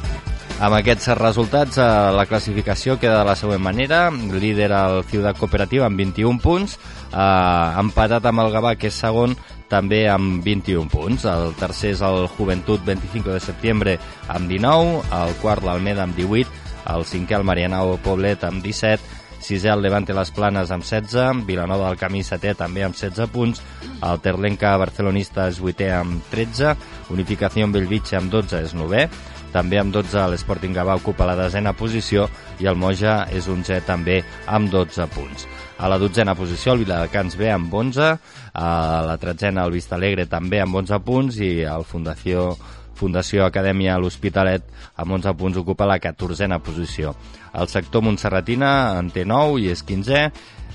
[0.59, 1.85] amb aquests resultats, eh,
[2.17, 4.09] la classificació queda de la següent manera.
[4.09, 6.77] Líder el Ciutat Cooperativa amb 21 punts,
[7.11, 9.35] eh, empatat amb el Gavà, que és segon,
[9.69, 11.25] també amb 21 punts.
[11.25, 16.49] El tercer és el Joventut 25 de setembre amb 19, el quart l'Almeda amb 18,
[16.87, 19.03] el cinquè el Marianao Poblet amb 17,
[19.39, 23.61] sisè el Levante Les Planes amb 16, Vilanova del Camí setè també amb 16 punts,
[24.01, 26.75] el Terlenca Barcelonista és vuitè amb 13,
[27.13, 29.07] Unificació Bellvitge amb 12 és novè,
[29.53, 32.27] també amb 12 l'Sporting Gavà ocupa la desena posició
[32.59, 35.47] i el Moja és 11 també amb 12 punts.
[35.77, 38.07] A la dotzena posició el Viladecans B amb 11,
[38.53, 38.69] a
[39.05, 42.55] la tretzena el Vistalegre també amb 11 punts i el Fundació
[42.97, 44.63] Fundació Acadèmia l'Hospitalet
[44.97, 47.13] amb 11 punts ocupa la 14a posició.
[47.53, 50.23] El sector Montserratina en té 9 i és 15è,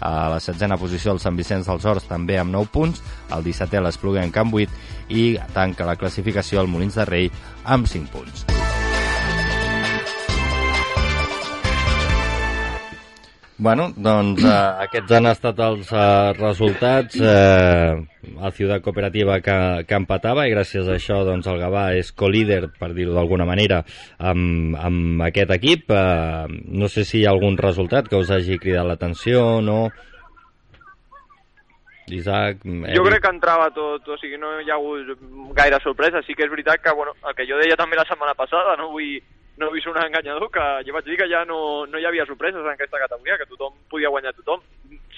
[0.02, 3.82] a la setzena posició el Sant Vicenç dels Horts també amb 9 punts, el 17è
[3.82, 7.30] l'Espluga en Camp 8 i tanca la classificació el Molins de Rei
[7.64, 8.61] amb 5 punts.
[13.62, 14.52] Bueno, doncs eh,
[14.82, 17.14] aquests han estat els eh, resultats.
[17.14, 17.92] Eh,
[18.32, 19.56] el Ciutat Cooperativa que,
[19.86, 23.84] que empatava i gràcies a això doncs, el Gavà és co-líder, per dir-ho d'alguna manera,
[24.18, 25.94] amb, amb aquest equip.
[25.94, 29.82] Eh, no sé si hi ha algun resultat que us hagi cridat l'atenció o no.
[32.10, 32.96] Isaac, Eric.
[32.98, 35.14] Jo crec que entrava tot, o sigui, no hi ha hagut
[35.54, 36.24] gaire sorpresa.
[36.26, 38.90] Sí que és veritat que, bueno, el que jo deia també la setmana passada, no
[38.96, 39.20] vull,
[39.58, 42.62] no vull sonar enganyador, que jo vaig dir que ja no, no hi havia sorpreses
[42.62, 44.62] en aquesta categoria, que tothom podia guanyar tothom.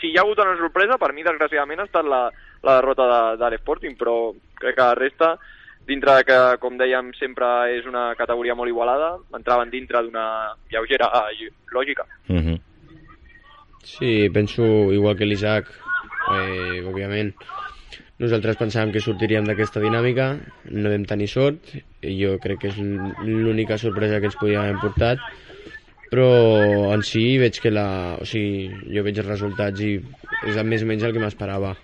[0.01, 2.23] Si hi ha hagut una sorpresa, per mi, desgraciadament, ha estat la,
[2.67, 4.17] la derrota de, de l'Sporting, però
[4.61, 5.31] crec que la resta,
[5.87, 10.27] dintre de que, com dèiem, sempre és una categoria molt igualada, entraven dintre d'una
[10.73, 12.07] lleugera eh, lògica.
[12.29, 12.61] Uh -huh.
[13.85, 17.35] Sí, penso igual que l'Isaac, eh, òbviament.
[18.25, 20.31] Nosaltres pensàvem que sortiríem d'aquesta dinàmica,
[20.73, 25.21] no vam tenir sort, jo crec que és l'única sorpresa que ens podíem haver portat,
[26.15, 26.29] però
[26.95, 27.87] en si veig que la...
[28.23, 29.99] O sigui, jo veig els resultats i
[30.41, 31.75] és més o menys el que m'esperava.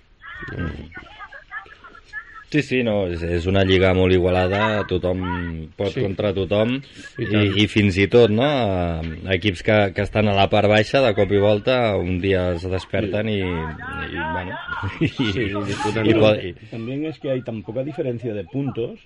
[2.50, 5.20] Sí, sí, no, és, és una lliga molt igualada, tothom
[5.78, 6.00] pot Sí.
[6.00, 6.02] sí.
[6.02, 6.72] contra tothom
[7.22, 8.42] I i, i fins i tot, no?
[8.42, 12.48] eh, Equips que, que estan a la part baixa, de cop i volta, un dia
[12.56, 14.58] es desperten i, i bueno...
[15.00, 16.24] I, Sí, disputen i, molt.
[16.24, 18.98] pot- i, También es que hay tan poca diferencia de puntos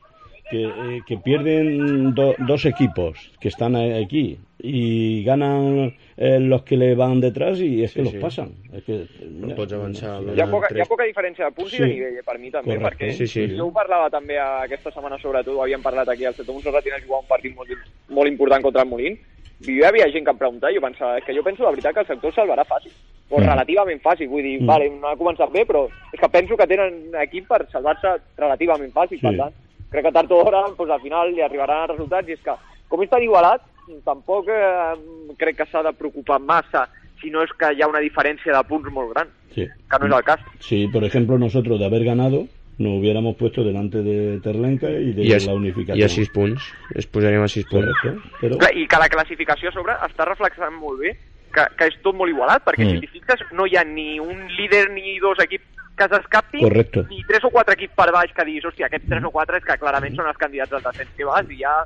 [0.51, 6.77] que, eh, que pierden do- dos equipos que están aquí y ganan eh, los que
[6.77, 8.19] le van detrás y es que Sí, los sí.
[8.21, 8.53] pasan.
[8.73, 10.21] Es que, No pots avançar.
[10.21, 10.31] Sí.
[10.37, 11.77] Hi ha, poca, hi ha poca diferència de punts Sí.
[11.77, 13.07] i de nivell, eh, per mi també, Correcte.
[13.07, 13.57] perquè Sí, sí.
[13.57, 16.91] jo ho parlava també aquesta setmana, sobretot, ho havíem parlat aquí al Sector Montserrat i
[17.07, 17.69] jugar un partit molt,
[18.09, 19.19] molt important contra el Molín,
[19.61, 21.65] i jo hi havia gent que em preguntava, i jo pensava, és que jo penso
[21.65, 22.93] de veritat que el sector salvarà fàcil,
[23.31, 23.45] o Mm.
[23.49, 24.67] relativament fàcil, vull dir, Mm.
[24.67, 28.93] vale, no ha començat bé, però és que penso que tenen equip per salvar-se relativament
[28.93, 29.27] fàcil, Sí.
[29.27, 29.53] per tant,
[29.95, 32.57] crec que tard o d'hora, doncs, al final li arribaran els resultats, i és que,
[32.91, 33.63] com és tan igualat,
[34.05, 34.95] tampoc eh,
[35.39, 36.89] crec que s'ha de preocupar massa
[37.21, 39.65] si no és que hi ha una diferència de punts molt gran, Sí.
[39.89, 40.41] que no és el cas.
[40.59, 42.45] Si, por ejemplo, nosotros de haber ganado,
[42.77, 45.99] nos hubiéramos puesto delante de Terlenca y de I a, la unificación.
[46.01, 46.61] I a 6 punts.
[46.95, 47.87] Es posaríem a 6 punts.
[48.03, 48.29] Correcto.
[48.41, 51.13] Pero, Clar, I que la classificació a sobre està reflexant molt bé
[51.55, 52.91] que, que és tot molt igualat, perquè Mm.
[52.97, 55.65] si t'hi fixes no hi ha ni un líder ni dos equips
[55.95, 57.05] que Correcto.
[57.09, 59.65] ni tres o quatre equips per baix que diguis, hòstia, aquests tres o quatre és
[59.65, 61.77] que clarament són els candidats al descens que vas, i hi ha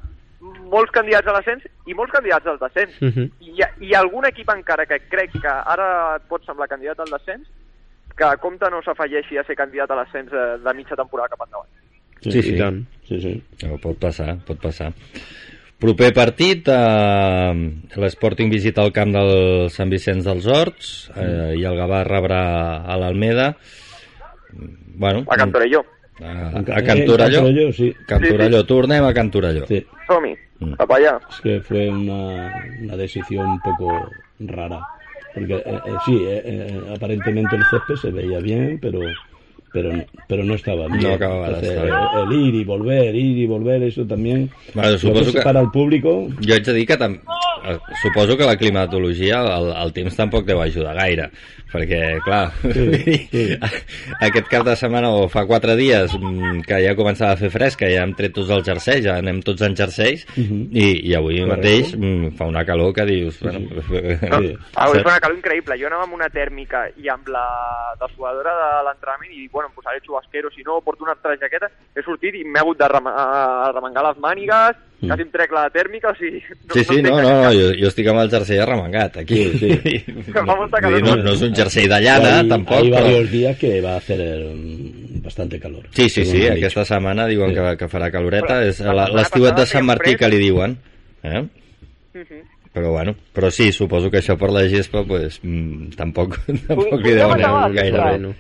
[0.41, 2.95] molts candidats a l'ascens i molts candidats al descens.
[3.03, 3.31] Uh -huh.
[3.41, 6.69] I hi ha, hi ha algun equip encara que crec que ara et pot semblar
[6.69, 7.47] candidat al descens,
[8.17, 11.47] que a compte no s'afegeixi a ser candidat a l'ascens eh, de mitja temporada cap
[11.47, 11.69] endavant.
[12.21, 12.55] Sí, sí.
[12.55, 12.87] I tant.
[13.07, 13.43] sí, sí.
[13.63, 14.93] No, pot passar, pot passar.
[15.79, 17.55] Proper partit, eh,
[17.97, 22.97] l'Sporting visita el camp del Sant Vicenç dels Horts eh, i el Gavà rebrà a
[22.99, 23.55] l'Almeda.
[24.97, 25.85] Bueno, A Cantorelló.
[26.21, 27.47] a, En Ca- a Cantorelló.
[27.47, 28.67] en Cantorelló, sí.
[28.67, 29.67] Tornem a Cantorelló.
[29.67, 29.87] Sí.
[30.07, 30.73] Som-hi, Mm.
[30.75, 31.21] cap allà.
[31.31, 32.53] Es que fue una,
[32.83, 34.81] una decisión un poco rara.
[35.35, 39.01] Porque eh, eh, sí, eh, eh, aparentemente el césped se veía bien, pero
[39.73, 41.03] pero no, pero no estaba bien.
[41.03, 41.97] No acababa de Entonces, estar bien.
[42.15, 44.51] el, el ir y volver, ir y volver, eso también.
[44.75, 47.15] Bueno, suposo que que- para el público, Jo haig de dir que tam...
[47.15, 51.31] eh, suposo que la climatologia, el, el temps tampoc deu ajudar gaire,
[51.73, 53.59] perquè, clar, Sí, sí.
[54.21, 57.89] aquest cap de setmana o fa quatre dies mm, que ja començava a fer fresca,
[57.91, 60.69] ja hem tret tots els jerseis, ja anem tots en jerseis, Mhm.
[60.73, 61.57] i, i avui Correcte.
[61.57, 63.41] mateix mm, fa una calor que dius...
[63.43, 64.55] Bueno, No, Sí.
[64.77, 65.77] ah, és una calor increïble.
[65.81, 67.45] Jo anava amb una tèrmica i amb la
[68.01, 71.67] dessuadora de l'entrenament i dic, bueno, em posaré xubasquero, si no, porto una altra jaqueta.
[71.99, 75.07] He sortit i m'he hagut de remengar les mànigues, Mm.
[75.13, 76.41] quasi em trec la tèrmica, o sigui...
[76.75, 79.45] Sí, sí, entenc no, que- no, no, jo, jo estic amb el jersei arremangat, aquí.
[79.55, 79.69] Sí,
[80.49, 81.05] molta calor.
[81.07, 83.05] No, no és un jersei de llana, hay, tampoc, hay però...
[83.05, 85.87] varios días que va a hacer eh, bastante calor.
[85.93, 86.95] Sí, sí, sí, aquesta dicho.
[86.97, 87.61] setmana diuen Sí.
[87.61, 88.81] que, que farà caloreta, Però és
[89.15, 90.75] l'estiuet de Sant Martí que li diuen.
[91.23, 91.47] Eh?
[92.19, 92.43] Mhm.
[92.75, 97.15] Però bueno, però sí, suposo que això per la gespa pues, mm, tampoc, tampoc li
[97.15, 97.39] deuen
[97.79, 98.19] gaire bé.
[98.19, 98.35] no.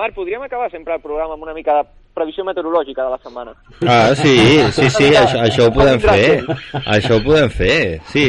[0.00, 3.52] Marc, podríem acabar sempre el programa amb una mica de previsió meteorològica de la setmana.
[3.86, 4.34] Ah, sí,
[4.76, 6.42] sí, sí, això, això ho podem fer.
[6.84, 8.24] Això ho podem fer, sí.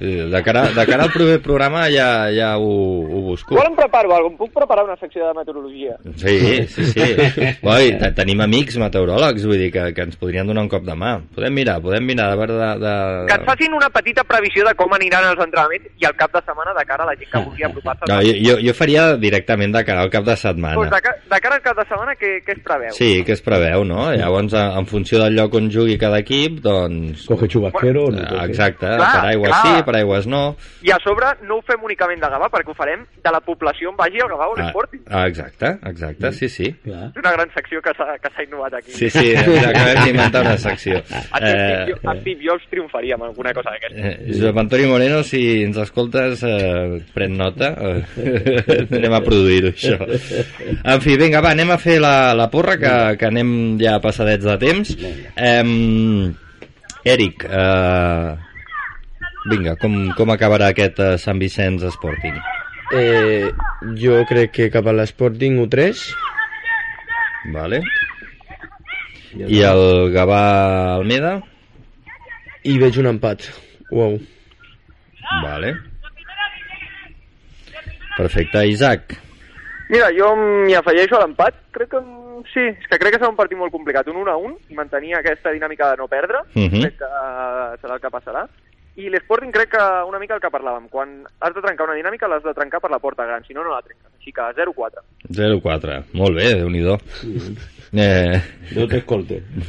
[0.00, 2.68] De cara, de cara al proper programa ja, ja ho,
[3.04, 3.54] ho busco.
[3.56, 5.96] Volen preparo alguna Em puc preparar una secció de meteorologia?
[6.16, 7.04] Sí, sí, sí.
[7.62, 11.12] Te- tenim amics meteoròlegs, vull dir, que, que ens podrien donar un cop de mà.
[11.36, 12.70] Podem mirar, podem mirar, de veure de...
[12.82, 12.94] de...
[13.28, 16.42] Que ens facin una petita previsió de com aniran els entrenaments i el cap de
[16.46, 18.08] setmana de cara a la gent que vulgui apropar-se.
[18.10, 20.74] No, jo, jo, jo faria directament de cara al cap de setmana.
[20.80, 22.92] Pues de, ca- de cara al cap de setmana, què, què es preveu?
[22.96, 24.12] Sí, que es preveu, no?
[24.14, 27.26] Llavors, a- en funció del lloc on jugui cada equip, doncs...
[27.26, 28.44] Coge chubasquero o no Eh.
[28.44, 29.62] Exacte, Clar, paraigües clar.
[29.78, 30.56] sí, paraigües no.
[30.82, 33.90] I a sobre no ho fem únicament de Gavà, perquè ho farem de la població
[33.90, 35.02] on vagi el Gavà o Ah, l'Sporting.
[35.10, 36.70] ah, exacte, exacte, sí, sí.
[36.84, 37.08] Clar.
[37.10, 38.92] És una gran secció que s'ha que s'ha innovat aquí.
[38.92, 41.00] Sí, sí, ens acabem d'inventar una secció.
[41.34, 44.08] Jo, Eh, en els triomfaria amb alguna cosa d'aquesta.
[44.08, 47.74] eh, Josep Antoni Moreno, si ens escoltes, eh, pren nota.
[48.16, 49.98] Eh, anem a produir-ho, això.
[50.84, 53.50] En fi, vinga, va, anem a fer la, la porra, que, que anem
[53.80, 54.92] ja passadets de temps.
[55.36, 56.32] Eh,
[57.14, 58.34] Eric, eh,
[59.50, 62.36] vinga, com, com acabarà aquest eh, Sant Vicenç Sporting?
[62.94, 63.50] Eh,
[64.00, 65.96] jo crec que cap a l'Sporting U3
[67.54, 67.80] Vale.
[69.34, 70.44] I el Gavà
[70.94, 71.38] Almeda?
[72.64, 73.44] i veig un empat.
[73.92, 74.16] Uau.
[75.44, 75.74] Vale.
[78.16, 78.62] Perfecte.
[78.70, 79.18] Isaac?
[79.88, 81.56] Mira, jo m'hi afegeixo a l'empat.
[81.76, 82.00] Crec que
[82.52, 84.08] sí, és que crec que serà un partit molt complicat.
[84.08, 86.40] Un 1 a 1 i mantenir aquesta dinàmica de no perdre.
[86.54, 86.80] Mhm.
[86.80, 88.46] Crec que eh, serà el que passarà.
[88.96, 90.84] I l'Sporting crec que una mica el que parlàvem.
[90.88, 93.64] Quan has de trencar una dinàmica l'has de trencar per la porta gran, si no,
[93.66, 94.06] no la trenques.
[94.20, 95.02] Així que 0-4.
[95.34, 96.02] 0-4.
[96.14, 96.84] Molt bé, déu nhi
[97.94, 98.40] eh...
[98.74, 99.42] Yo te escolte.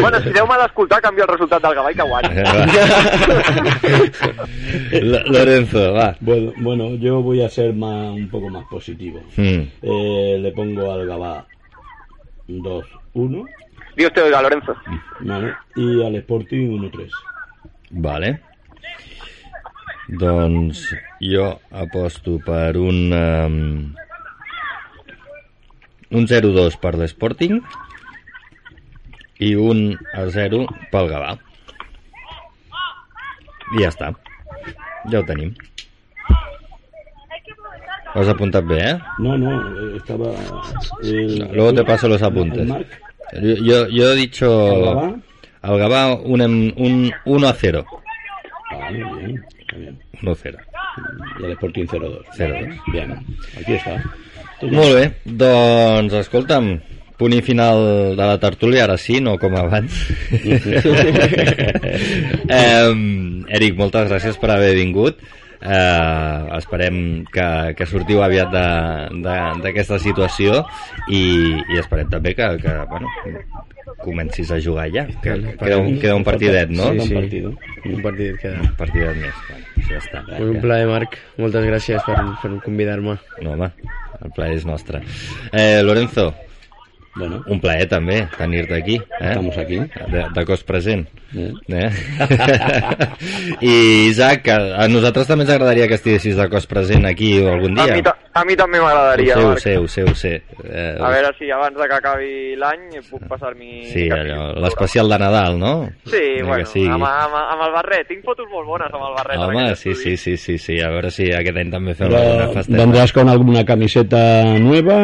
[0.00, 2.32] bueno, si Déu m'ha d'escoltar, canvia el resultat del Gavà i que guanyi.
[4.92, 6.14] L- Lorenzo, va.
[6.20, 9.20] Bueno, bueno, yo voy a ser más, un poco más positivo.
[9.36, 9.62] Mm.
[9.82, 11.46] Eh, le pongo al Gabá
[12.48, 13.44] 2-1
[13.98, 14.76] Dios te oiga, Lorenzo.
[15.20, 15.54] ¿vale?
[15.74, 17.10] y al Sporting 1-3.
[17.90, 18.40] Vale.
[20.08, 23.12] Doncs jo aposto per un...
[23.12, 23.94] Um,
[26.10, 27.58] un 0-2 per l'Sporting
[29.44, 29.82] i un
[30.14, 31.34] a 0 pel Gavà.
[33.76, 34.12] I ja està.
[35.12, 35.52] Ja ho tenim.
[38.14, 38.96] Ho has apuntat bé, eh?
[39.20, 40.30] No, no, eh, estaba...
[41.02, 42.60] el- Luego te paso los apuntes.
[42.64, 42.88] el Marc,
[43.32, 44.48] Yo, yo, he dicho...
[44.66, 45.16] al Gabá.
[45.60, 46.40] Al Gavà un,
[46.76, 47.84] un 1 a 0.
[48.70, 49.98] Vale, bien, está bien.
[50.22, 50.58] 1 a 0.
[51.40, 52.24] Y al Sporting 0-2.
[52.36, 52.92] 0-2.
[52.92, 53.12] Bien,
[53.60, 54.02] aquí está.
[54.58, 55.04] Molt bé,
[55.38, 56.72] doncs escolta'm,
[57.18, 59.94] punt i final de la tertúlia, ara sí, no com abans.
[62.58, 62.90] eh,
[63.54, 65.22] Eric, moltes gràcies per haver vingut.
[65.58, 70.60] Eh, esperem que, que sortiu aviat d'aquesta situació
[71.10, 71.22] i,
[71.58, 73.10] i esperem també que, que bueno,
[74.04, 76.92] comencis a jugar ja, que, que queda, un, queda un partidet, no?
[76.92, 77.54] Sí, Sí, un partido.
[77.84, 78.60] Un partit queda.
[78.62, 80.22] Un partidet més, bueno, ja està.
[80.28, 81.16] Pues un plaer, Marc.
[81.42, 83.16] Moltes gràcies per, per convidar-me.
[83.42, 83.72] No, home,
[84.22, 85.02] el plaer és nostre.
[85.50, 86.30] Eh, Lorenzo,
[87.18, 88.96] Bueno, un plaer també tenir-te aquí.
[89.20, 89.28] Eh?
[89.32, 89.78] estamos aquí.
[89.78, 91.08] de, de cos present.
[91.34, 91.52] Eh?
[91.68, 91.90] Eh?
[93.60, 97.78] I Isaac, a, a nosaltres també ens agradaria que estiguessis de cos present aquí algun
[97.78, 97.94] A dia.
[97.98, 99.60] mi, ta- a mi també m'agradaria, ho sé, ho Marc.
[99.60, 100.32] sé, ho sé, ho sé.
[100.64, 103.88] Eh, A veure si abans de que acabi l'any puc passar-m'hi...
[103.90, 105.72] Sí, allò, l'especial de Nadal, no?
[106.06, 106.86] Sí, Ni bueno, sigui.
[106.86, 108.06] amb, amb, amb el barret.
[108.08, 109.42] Tinc fotos molt bones amb el barret.
[109.42, 112.78] Home, sí, sí, sí, sí, sí, a veure si aquest any també fem alguna festeta.
[112.78, 114.22] ¿Vendrás con alguna camiseta
[114.58, 114.98] nueva?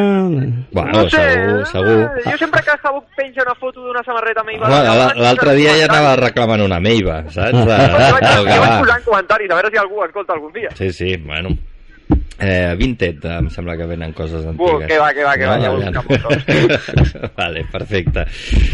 [0.73, 2.04] Bueno, No sé, segur, segur.
[2.05, 4.69] Eh, Jo sempre que Sabuc penja una foto d'una samarreta meva...
[4.69, 7.53] La- L'altre dia ja anava reclamant una meiva, saps?
[7.53, 8.81] De, Jo vaig, jo vaig Gavà.
[8.81, 10.71] posant comentaris, a veure si algú escolta algun dia.
[10.79, 11.55] Sí, sí, bueno.
[12.37, 14.83] Eh, Vinted, em sembla que venen coses antigues.
[14.85, 16.03] Uh, que va, que va, que va, ja ho Aviam.
[16.05, 18.25] buscam vale, perfecte.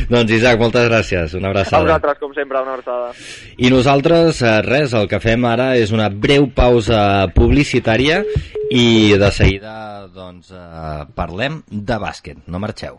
[0.09, 1.83] Doncs Isaac, moltes gràcies, una A abraçada.
[1.85, 3.13] vosaltres, com sempre, una abraçada.
[3.59, 8.23] I nosaltres, eh, res, el que fem ara és una breu pausa publicitària
[8.73, 9.77] i de seguida,
[10.15, 12.41] doncs, eh, parlem de bàsquet.
[12.49, 12.99] No marxeu.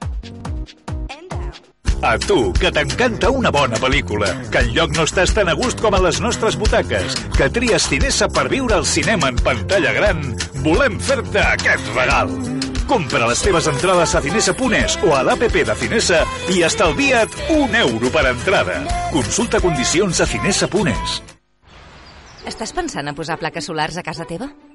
[2.01, 5.93] A tu, que t'encanta una bona pel·lícula, que enlloc no estàs tan a gust com
[5.93, 10.23] a les nostres butaques, que tries Cinesa per viure al cinema en pantalla gran,
[10.65, 12.33] volem fer-te aquest regal.
[12.89, 18.09] Compra les teves entrades a cinesa.es o a l'APP de Cinesa i estalvia't un euro
[18.09, 18.81] per entrada.
[19.13, 21.21] Consulta condicions a cinesa.es.
[22.49, 24.49] Estàs pensant a posar plaques solars a casa teva?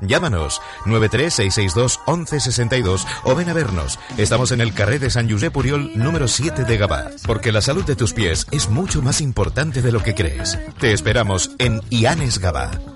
[0.00, 3.98] Llámanos 936621162 o ven a vernos.
[4.16, 7.84] Estamos en el carré de San Josep Puriol número 7 de Gabá, porque la salud
[7.84, 10.58] de tus pies es mucho más importante de lo que crees.
[10.78, 12.93] Te esperamos en Ianes Gabá.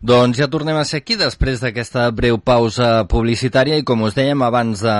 [0.00, 4.40] Doncs ja tornem a ser aquí després d'aquesta breu pausa publicitària i com us dèiem
[4.40, 4.94] abans de,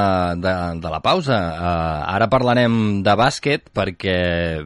[0.44, 1.70] de, de la pausa, eh,
[2.12, 4.18] ara parlarem de bàsquet perquè,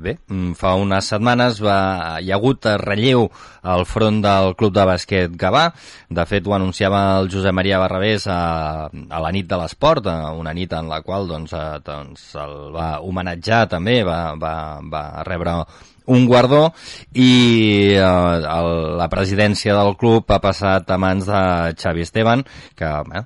[0.03, 1.79] bé, mm, fa unes setmanes va,
[2.19, 3.29] hi ha hagut relleu
[3.63, 5.69] al front del Club de Bàsquet Gavà.
[6.11, 10.53] De fet, ho anunciava el Josep Maria Barrabés a, a la nit de l'esport, una
[10.53, 15.61] nit en la qual doncs, eh, doncs el va homenatjar també, va, va, va rebre
[16.07, 16.73] un guardó
[17.15, 21.41] i eh, el, la presidència del club ha passat a mans de
[21.81, 22.45] Xavi Esteban,
[22.77, 23.25] que eh,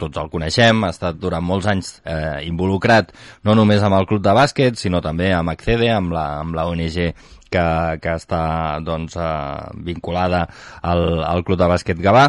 [0.00, 3.12] tots el coneixem, ha estat durant molts anys eh, involucrat
[3.44, 6.66] no només amb el club de bàsquet, sinó també amb Accede, amb la, amb la
[6.70, 7.12] ONG
[7.54, 7.66] que,
[8.02, 8.42] que està
[8.84, 10.44] doncs, eh, vinculada
[10.82, 12.26] al, al Club de Bàsquet Gavà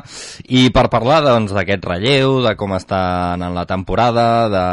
[0.47, 3.01] i per parlar doncs, d'aquest doncs, relleu, de com està
[3.35, 4.65] en la temporada, de,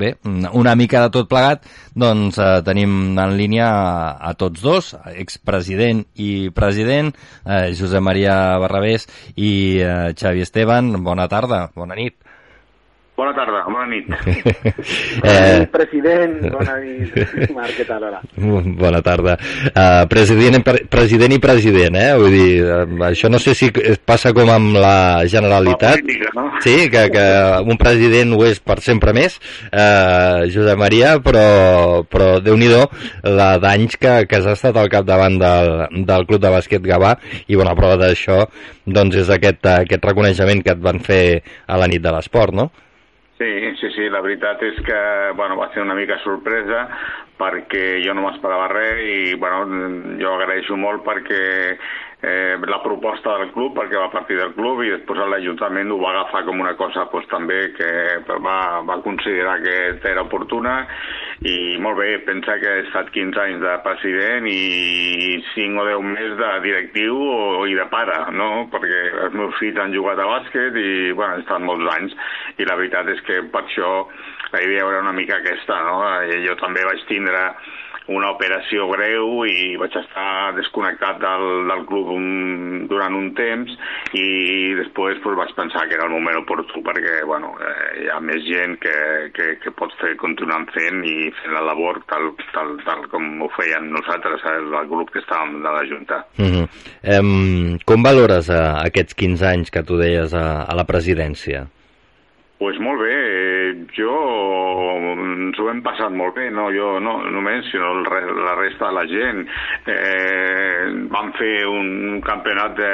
[0.00, 0.14] bé,
[0.56, 1.66] una mica de tot plegat,
[1.98, 7.12] doncs eh, tenim en línia a, a tots dos, expresident i president,
[7.44, 9.52] eh, Josep Maria Barrabés i
[9.82, 10.94] eh, Xavi Esteban.
[11.04, 12.27] Bona tarda, bona nit.
[13.18, 14.06] Bona tarda, bona nit.
[15.26, 15.66] eh...
[15.72, 17.16] President, bona nit.
[17.50, 18.20] Marc, què tal, ara?
[18.78, 19.34] Bona tarda.
[19.72, 20.62] Uh, president,
[20.92, 22.12] president i president, eh?
[22.20, 23.72] Vull dir, uh, això no sé si
[24.06, 25.98] passa com amb la Generalitat.
[25.98, 26.46] La política, no?
[26.62, 27.26] Sí, que, que
[27.66, 29.40] un president ho és per sempre més,
[29.72, 32.84] uh, Josep Maria, però, però déu-n'hi-do
[33.34, 35.72] la d'anys que, que has estat al capdavant del,
[36.06, 37.16] del Club de Bàsquet Gavà
[37.50, 38.44] i bona prova d'això
[38.86, 41.22] doncs és aquest, aquest reconeixement que et van fer
[41.66, 42.70] a la nit de l'esport, no?
[43.38, 44.98] Sí, sí, sí, la veritat és que
[45.38, 46.88] bueno, va ser una mica sorpresa
[47.38, 49.60] perquè jo no m'esperava res i bueno,
[50.18, 51.38] jo agraeixo molt perquè
[52.22, 56.10] eh, la proposta del club, perquè va partir del club i després l'Ajuntament ho va
[56.10, 57.90] agafar com una cosa pues, també que
[58.42, 59.76] va, va considerar que
[60.10, 60.80] era oportuna
[61.46, 66.08] i molt bé, pensa que he estat 15 anys de president i 5 o 10
[66.08, 68.66] més de directiu o, i de pare, no?
[68.72, 72.18] perquè els meus fills han jugat a bàsquet i bueno, han estat molts anys
[72.58, 73.92] i la veritat és que per això
[74.52, 76.00] la idea era una mica aquesta, no?
[76.46, 77.42] Jo també vaig tindre
[78.08, 82.28] una operació greu i vaig estar desconnectat del, del club un,
[82.88, 83.74] durant un temps
[84.16, 84.24] i
[84.78, 88.40] després pues, vaig pensar que era el moment oportú perquè bueno, eh, hi ha més
[88.48, 88.96] gent que,
[89.36, 93.50] que, que pot fer, continuar fent i fent la labor tal, tal, tal com ho
[93.58, 96.24] feien nosaltres, el, el grup que estàvem de la Junta.
[96.38, 96.66] Uh -huh.
[97.20, 101.68] um, com valores uh, aquests 15 anys que tu deies a, a la presidència?
[102.58, 103.16] Pues molt bé,
[103.94, 104.14] jo
[105.14, 108.08] ens ho hem passat molt bé, no jo no només, sinó el,
[108.42, 109.44] la resta de la gent.
[109.86, 112.92] Eh, vam fer un campionat de,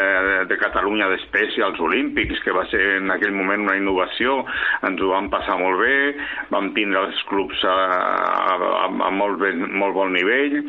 [0.51, 4.43] de, Catalunya d'espècie als Olímpics, que va ser en aquell moment una innovació,
[4.85, 5.97] ens ho vam passar molt bé,
[6.53, 7.79] vam tindre els clubs a,
[8.53, 10.61] a, a molt, ben, molt bon nivell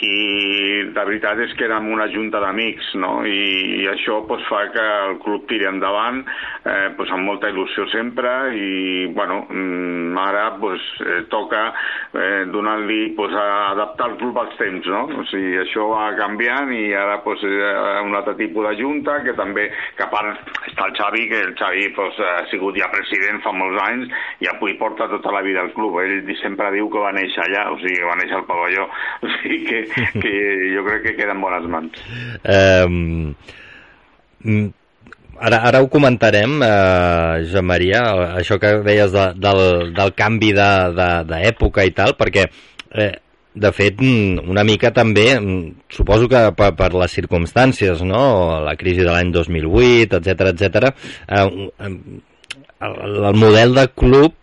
[0.00, 3.20] i la veritat és que érem una junta d'amics, no?
[3.28, 7.86] I, i això pues, fa que el club tiri endavant eh, pues, amb molta il·lusió
[7.92, 11.72] sempre i, bueno, mm, ara pues, eh, toca
[12.14, 15.04] eh, donar-li, pues, adaptar el club als temps, no?
[15.20, 19.34] O sigui, això va canviant i ara pues, eh, un altre tipus de junta que
[19.38, 23.42] també, que a part està el Xavi, que el Xavi pues, ha sigut ja president
[23.44, 24.10] fa molts anys
[24.40, 26.00] i avui porta tota la vida al club.
[26.02, 28.88] Ell sempre diu que va néixer allà, o sigui, va néixer al pavelló.
[29.20, 29.80] O sigui que
[30.20, 30.32] que
[30.74, 32.02] jo crec que queda en bones mans.
[32.44, 33.34] Um,
[35.40, 38.04] ara, ara ho comentarem, eh, Joan Maria,
[38.40, 39.64] això que deies de, del,
[39.96, 42.46] del canvi d'època i tal, perquè
[42.92, 43.12] eh,
[43.50, 45.26] de fet, una mica també,
[45.90, 48.22] suposo que per, per les circumstàncies, no?
[48.62, 50.92] la crisi de l'any 2008, etc etc.
[51.26, 51.46] Eh,
[52.80, 54.36] el, el model de club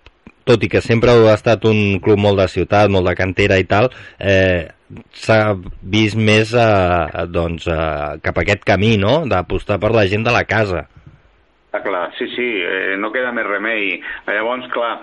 [0.48, 3.66] tot i que sempre ha estat un club molt de ciutat, molt de cantera i
[3.68, 4.70] tal, eh,
[5.14, 5.40] s'ha
[5.82, 10.34] vist més eh, doncs, eh, cap a aquest camí, no?, d'apostar per la gent de
[10.36, 10.86] la casa.
[11.76, 13.98] Ah, clar, sí, sí, eh, no queda més remei.
[14.30, 14.96] Llavors, clar,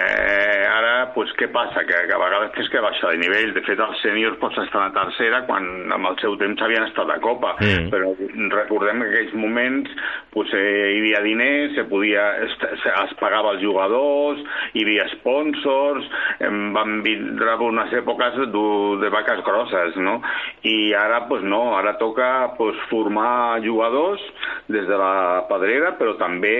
[0.00, 1.82] Eh, ara, pues, què passa?
[1.84, 3.52] Que, que a vegades tens que baixar de nivell.
[3.56, 7.10] De fet, els sèniors pots estar a tercera quan amb el seu temps havien estat
[7.12, 7.54] a Copa.
[7.60, 7.90] Mm.
[7.92, 8.12] Però
[8.54, 9.92] recordem que en aquells moments
[10.32, 14.40] pues, eh, hi havia diners, se podia, es, es pagava els jugadors,
[14.74, 16.06] hi havia sponsors,
[16.38, 18.64] eh, van vindre unes èpoques de,
[19.02, 20.20] de vaques grosses, no?
[20.64, 24.22] I ara, pues, no, ara toca pues, formar jugadors
[24.70, 26.56] des de la pedrera, però també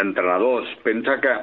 [0.00, 0.70] entrenadors.
[0.84, 1.36] Pensa que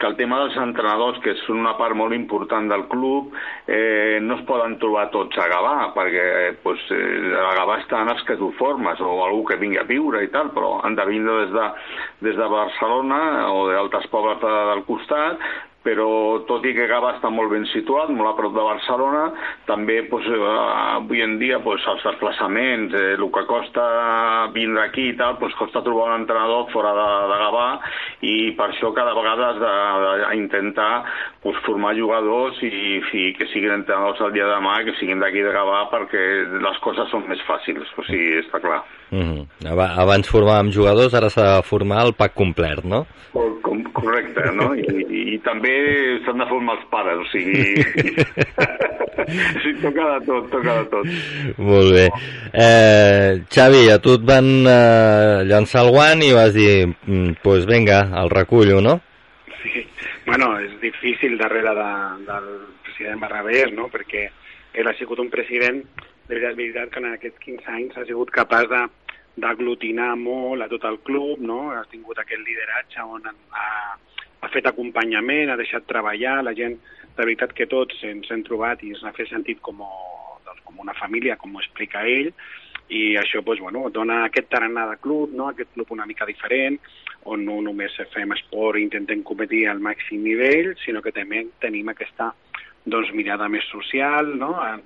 [0.00, 3.34] que el tema dels entrenadors, que són una part molt important del club,
[3.68, 6.26] eh, no es poden trobar tots a Gavà, perquè
[6.64, 10.24] pues, eh, a Gavà estan els que tu formes, o algú que vingui a viure
[10.24, 11.66] i tal, però han de vindre des de,
[12.30, 13.20] des de Barcelona
[13.52, 15.50] o d'altres pobles de, del costat,
[15.84, 19.22] però tot i que Gava està molt ben situat, molt a prop de Barcelona,
[19.68, 20.40] també pues, eh,
[21.00, 23.86] avui en dia pues, els desplaçaments, eh, el que costa
[24.52, 27.66] vindre aquí i tal, pues, costa trobar un entrenador fora de, de Gavà
[28.28, 30.92] i per això cada vegada has d'intentar
[31.40, 35.44] pues, formar jugadors i, i que siguin entrenadors el dia de demà, que siguin d'aquí
[35.46, 36.26] de Gavà perquè
[36.60, 38.82] les coses són més fàcils, o sigui, està clar.
[39.10, 39.96] Mm -hmm.
[40.04, 43.06] Abans formàvem jugadors, ara s'ha de formar el pack complet, no?
[43.32, 44.74] Com, correcte, no?
[44.74, 45.69] I, i, i també
[46.24, 47.74] s'han de formar els pares, o sigui...
[49.62, 51.12] sí, toca de tot, toca de tot.
[51.58, 52.06] Molt bé.
[52.52, 57.66] Eh, Xavi, a tu et van eh, llançar el guant i vas dir, mm, pues
[57.70, 58.98] vinga, el recullo, no?
[59.62, 59.86] Sí,
[60.26, 61.90] bueno, és difícil darrere de,
[62.28, 62.48] del
[62.86, 64.28] president Barrabés, no?, perquè
[64.72, 65.82] ell ha sigut un president,
[66.30, 68.86] de veritat, de veritat que en aquests 15 anys ha sigut capaç de
[69.40, 71.70] d'aglutinar molt a tot el club, no?
[71.72, 73.66] ha tingut aquest lideratge on ha,
[74.40, 76.78] ha fet acompanyament, ha deixat treballar, la gent,
[77.16, 79.82] de veritat que tots ens hem trobat i s'ha fet sentit com,
[80.46, 82.30] doncs, com una família, com ho explica ell,
[82.90, 85.50] i això doncs, bueno, dona aquest tarannà de club, no?
[85.50, 86.78] aquest club una mica diferent,
[87.30, 91.92] on no només fem esport i intentem competir al màxim nivell, sinó que també tenim
[91.92, 92.32] aquesta
[92.86, 94.54] doncs, mirada més social, no?
[94.64, 94.82] en,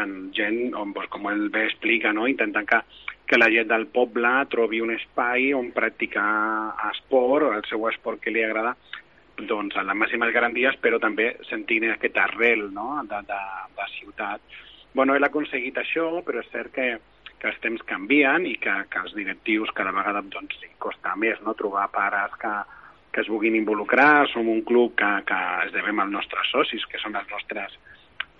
[0.00, 2.26] en gent, on, doncs, com ell bé explica, no?
[2.26, 2.82] intentant que
[3.26, 6.28] que la gent del poble trobi un espai on practicar
[6.92, 8.76] esport, el seu esport que li agrada,
[9.50, 12.94] doncs a les màximes garanties, però també sentint aquest arrel no?
[13.10, 13.40] de, de,
[13.76, 14.40] de ciutat.
[14.94, 16.86] Bueno, ell ha aconseguit això, però és cert que,
[17.42, 21.56] que els temps canvien i que, que els directius cada vegada doncs, costa més no?
[21.58, 22.54] trobar pares que,
[23.12, 24.28] que es vulguin involucrar.
[24.32, 27.76] Som un club que, que es devem als nostres socis, que són els nostres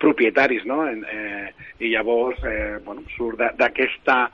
[0.01, 0.83] propietaris, no?
[0.87, 4.27] Eh, I llavors, eh, bueno, surt d'aquesta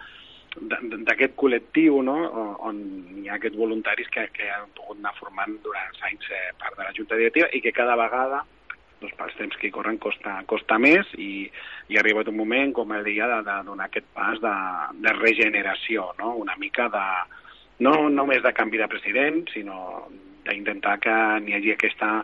[0.53, 2.17] d'aquest col·lectiu no?
[2.67, 2.81] on
[3.23, 6.77] hi ha aquests voluntaris que, que han pogut anar formant durant els anys eh, part
[6.77, 8.43] de la Junta Directiva i que cada vegada
[9.01, 11.47] doncs, pels temps que corren costa, costa més i,
[11.89, 14.53] i ha arribat un moment, com el dia, de, de donar aquest pas de,
[15.03, 16.35] de regeneració, no?
[16.45, 17.05] una mica de,
[17.83, 20.07] no només de canvi de president, sinó
[20.47, 22.23] d'intentar que n'hi hagi aquesta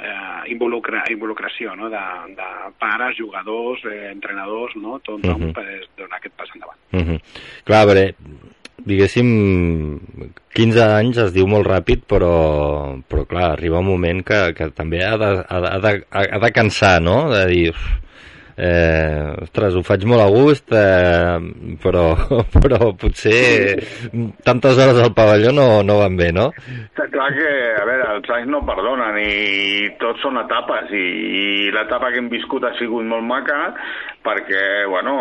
[0.00, 1.90] eh, involucra, involucració no?
[1.92, 2.02] de,
[2.36, 4.98] de pares, jugadors, eh, entrenadors, no?
[5.00, 5.52] tot uh -huh.
[5.52, 5.66] per
[5.96, 6.78] donar aquest pas endavant.
[6.92, 7.20] Uh -huh.
[7.64, 8.14] Clar, veure,
[8.84, 9.98] diguéssim,
[10.54, 15.04] 15 anys es diu molt ràpid, però, però clar, arriba un moment que, que també
[15.04, 17.28] ha de, ha, de, ha de cansar, no?
[17.30, 18.05] De dir, uf,
[18.56, 22.06] eh, ostres, ho faig molt a gust, eh, però,
[22.56, 23.76] però potser
[24.46, 26.48] tantes hores al pavelló no, no van bé, no?
[26.88, 31.06] Està clar que, a veure, els anys no perdonen i tots són etapes i,
[31.40, 33.60] i l'etapa que hem viscut ha sigut molt maca,
[34.26, 35.14] perquè, bueno,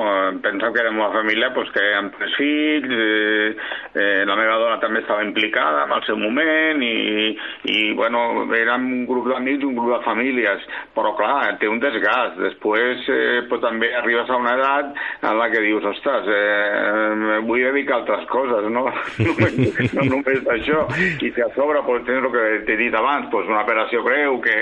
[0.43, 3.55] penseu que érem una família pues, que amb tres fills, eh,
[3.93, 7.35] eh, la meva dona també estava implicada en el seu moment i,
[7.71, 11.81] i bueno, érem un grup d'amics i un grup de famílies, però clar, té un
[11.83, 12.39] desgast.
[12.41, 17.63] Després, eh, però també arribes a una edat en la que dius, ostres, eh, vull
[17.69, 18.87] dedicar altres coses, no?
[18.89, 20.85] no només això.
[21.21, 24.39] I si a sobre pues, tens el que t'he dit abans, pues, una operació greu
[24.43, 24.57] que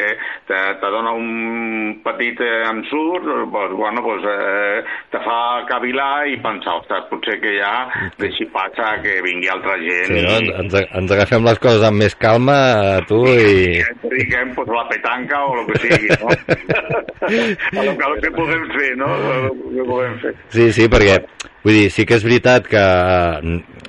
[0.49, 5.37] te, te dona un petit eh, ensurt, pues, bueno, pues, eh, te fa
[5.69, 7.73] cavilar i pensar, ostres, potser que ja
[8.21, 10.09] deixi passar que vingui altra gent.
[10.09, 10.39] Sí, no?
[10.39, 13.79] i, ens, ens agafem les coses amb més calma, eh, tu, i...
[13.83, 16.33] ens dediquem pues, la petanca o el que sigui, no?
[17.79, 19.11] a lo que, a lo que podem fer, no?
[19.13, 20.35] A lo que podem fer.
[20.55, 21.21] Sí, sí, perquè
[21.63, 22.83] vull dir, sí que és veritat que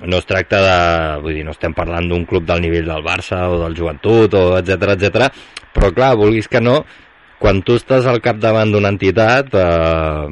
[0.04, 0.76] no es tracta de...
[1.24, 4.44] Vull dir, no estem parlant d'un club del nivell del Barça o del Joventut o
[4.60, 5.30] etc etc.
[5.74, 6.82] però clar, vulguis que no,
[7.44, 10.28] quan tu estàs al capdavant d'una entitat, eh,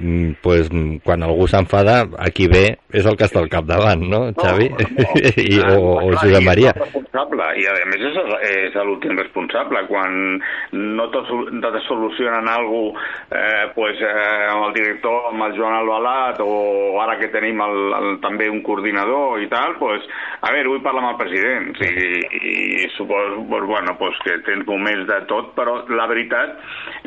[0.00, 0.70] mm, pues,
[1.04, 4.70] quan algú s'enfada, aquí ve és el que està al capdavant, no, Xavi?
[4.72, 5.08] No, no.
[5.28, 6.72] I, o, o Clar, Josep i Maria.
[6.72, 8.16] és responsable, i a més és,
[8.48, 9.82] és l'últim responsable.
[9.90, 10.40] Quan
[10.72, 11.20] no te,
[11.66, 16.96] te solucionen alguna cosa, eh, pues, eh, amb el director, amb el Joan Albalat, o
[17.02, 20.04] ara que tenim el, el, també un coordinador i tal, pues,
[20.40, 21.70] a veure, vull parlar amb el president.
[21.76, 21.92] Sí,
[22.40, 26.37] i, i suposo pues, bueno, pues, que tens moments de tot, però la veritat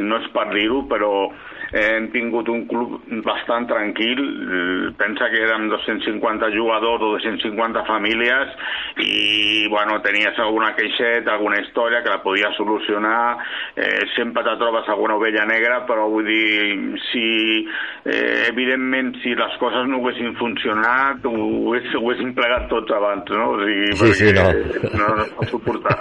[0.02, 1.12] no és per dir-ho, però
[1.72, 4.20] hem tingut un club bastant tranquil,
[5.00, 8.52] pensa que érem 250 jugadors o 250 famílies
[9.00, 13.38] i bueno, tenies alguna queixeta, alguna història que la podies solucionar,
[13.76, 17.64] eh, sempre te trobes alguna ovella negra, però vull dir, si
[18.04, 21.34] eh, evidentment si les coses no haguessin funcionat ho,
[21.72, 23.52] hagués, ho haguéssim plegat tots abans, no?
[23.56, 25.98] O sigui, Sí, sí, perquè no, no es pot suportar.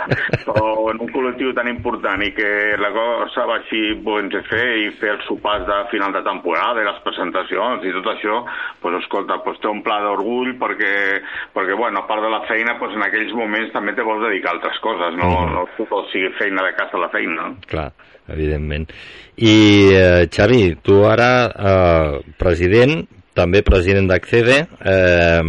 [0.46, 2.50] Però en un col·lectiu tan important i que
[2.80, 2.90] la
[3.20, 7.84] va així doncs, fer i fer els sopars de final de temporada i les presentacions
[7.84, 8.40] i tot això,
[8.82, 11.20] doncs escolta, doncs té un pla d'orgull perquè,
[11.54, 14.50] perquè bueno, a part de la feina, doncs en aquells moments també te vols dedicar
[14.50, 15.52] a altres coses, no, Mhm.
[15.54, 17.54] no tot sigui feina de casa a la feina.
[17.66, 17.92] Clar,
[18.28, 18.90] evidentment.
[19.36, 23.06] I, eh, Xavi, tu ara, eh, president,
[23.40, 24.58] també president d'Accede,
[24.92, 25.40] eh,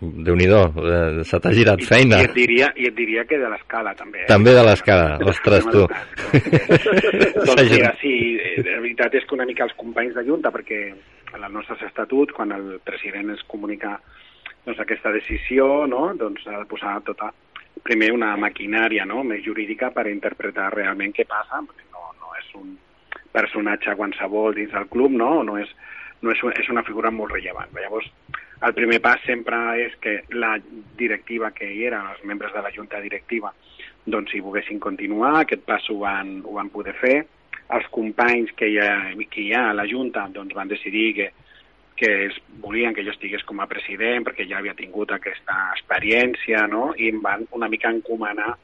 [0.00, 2.22] Déu-n'hi-do, eh, se t'ha girat feina.
[2.22, 4.24] I et diria, i et diria que de l'escala, també.
[4.24, 4.28] Eh?
[4.30, 5.86] També de l'escala, ostres, tu.
[7.50, 8.14] doncs mira, sí,
[8.62, 12.34] la veritat és que una mica els companys de Junta, perquè en els nostres estatuts,
[12.36, 13.96] quan el president es comunica
[14.64, 16.10] doncs, aquesta decisió, no?
[16.18, 17.30] doncs ha de posar tota,
[17.86, 19.22] primer una maquinària no?
[19.24, 22.74] més jurídica per interpretar realment què passa, perquè no, no és un
[23.32, 25.70] personatge qualsevol dins del club, no, no és,
[26.22, 27.72] no és, és una figura molt rellevant.
[27.76, 28.08] Llavors,
[28.66, 30.56] el primer pas sempre és que la
[30.98, 33.52] directiva que hi era, els membres de la junta directiva,
[34.04, 37.18] doncs si volguessin continuar, aquest pas ho van, ho van poder fer.
[37.70, 38.90] Els companys que hi ha,
[39.30, 41.28] que hi ha a la junta doncs van decidir que,
[41.96, 46.64] que ells volien que jo estigués com a president perquè ja havia tingut aquesta experiència
[46.66, 46.90] no?
[46.96, 48.56] i em van una mica encomanar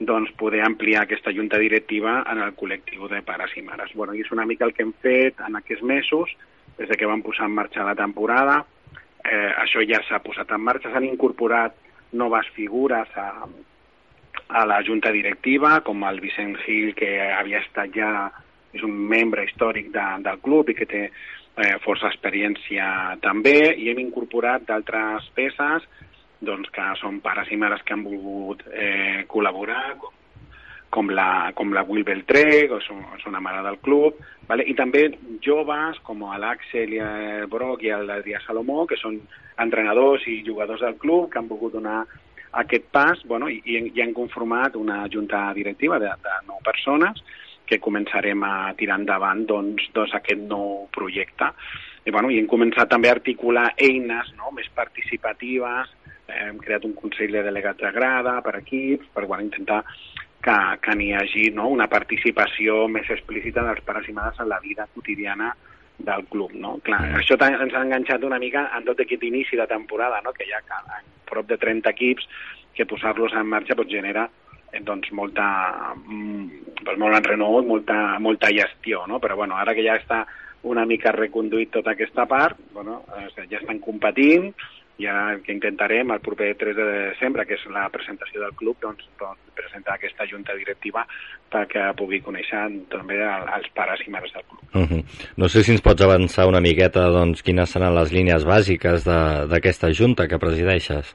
[0.00, 3.92] doncs, poder ampliar aquesta junta directiva en el col·lectiu de pares i mares.
[3.94, 6.32] Bueno, I és una mica el que hem fet en aquests mesos,
[6.80, 8.62] des de que vam posar en marxa la temporada.
[9.20, 11.76] Eh, això ja s'ha posat en marxa, s'han incorporat
[12.16, 13.28] noves figures a,
[14.48, 18.30] a la junta directiva, com el Vicent Gil, que havia estat ja,
[18.72, 23.90] és un membre històric de, del club i que té eh, força experiència també, i
[23.92, 25.84] hem incorporat d'altres peces
[26.40, 30.14] doncs, que són pares i mares que han volgut eh, col·laborar, com,
[30.90, 34.18] com, la, com la Will Beltré, que és, és una mare del club,
[34.48, 34.66] vale?
[34.66, 35.06] i també
[35.44, 39.20] joves com l'Àxel i el Broc i l'Adrià Salomó, que són
[39.62, 42.02] entrenadors i jugadors del club, que han volgut donar
[42.62, 47.22] aquest pas bueno, i, i, han conformat una junta directiva de, de nou persones
[47.70, 51.52] que començarem a tirar endavant doncs, doncs aquest nou projecte.
[52.02, 54.50] I, bueno, i hem començat també a articular eines no?
[54.56, 55.92] més participatives,
[56.30, 59.84] hem creat un consell de delegats de grada per equips, per bueno, intentar
[60.42, 61.68] que, que n'hi hagi no?
[61.68, 65.52] una participació més explícita dels pares i mares en la vida quotidiana
[66.00, 66.52] del club.
[66.56, 66.78] No?
[66.82, 70.32] Clar, això t'ha- ens ha enganxat una mica en tot aquest inici de temporada, no?
[70.32, 70.62] que hi ha
[71.30, 72.26] prop de 30 equips
[72.74, 74.28] que posar-los en marxa doncs, genera
[74.72, 79.20] eh, doncs, molta, mm, doncs, molt enrenou molta, molta gestió, no?
[79.20, 80.24] però bueno, ara que ja està
[80.62, 84.50] una mica reconduït tota aquesta part, bueno, eh, ja estan competint,
[85.06, 89.04] el que intentarem el proper 3 de desembre, que és la presentació del club, doncs,
[89.18, 91.06] doncs presentar aquesta junta directiva
[91.50, 94.62] perquè pugui conèixer també el- els pares i mares del club.
[94.74, 95.04] Uh -huh.
[95.36, 99.46] No sé si ens pots avançar una miqueta doncs, quines seran les línies bàsiques de-
[99.48, 101.14] d'aquesta junta que presideixes.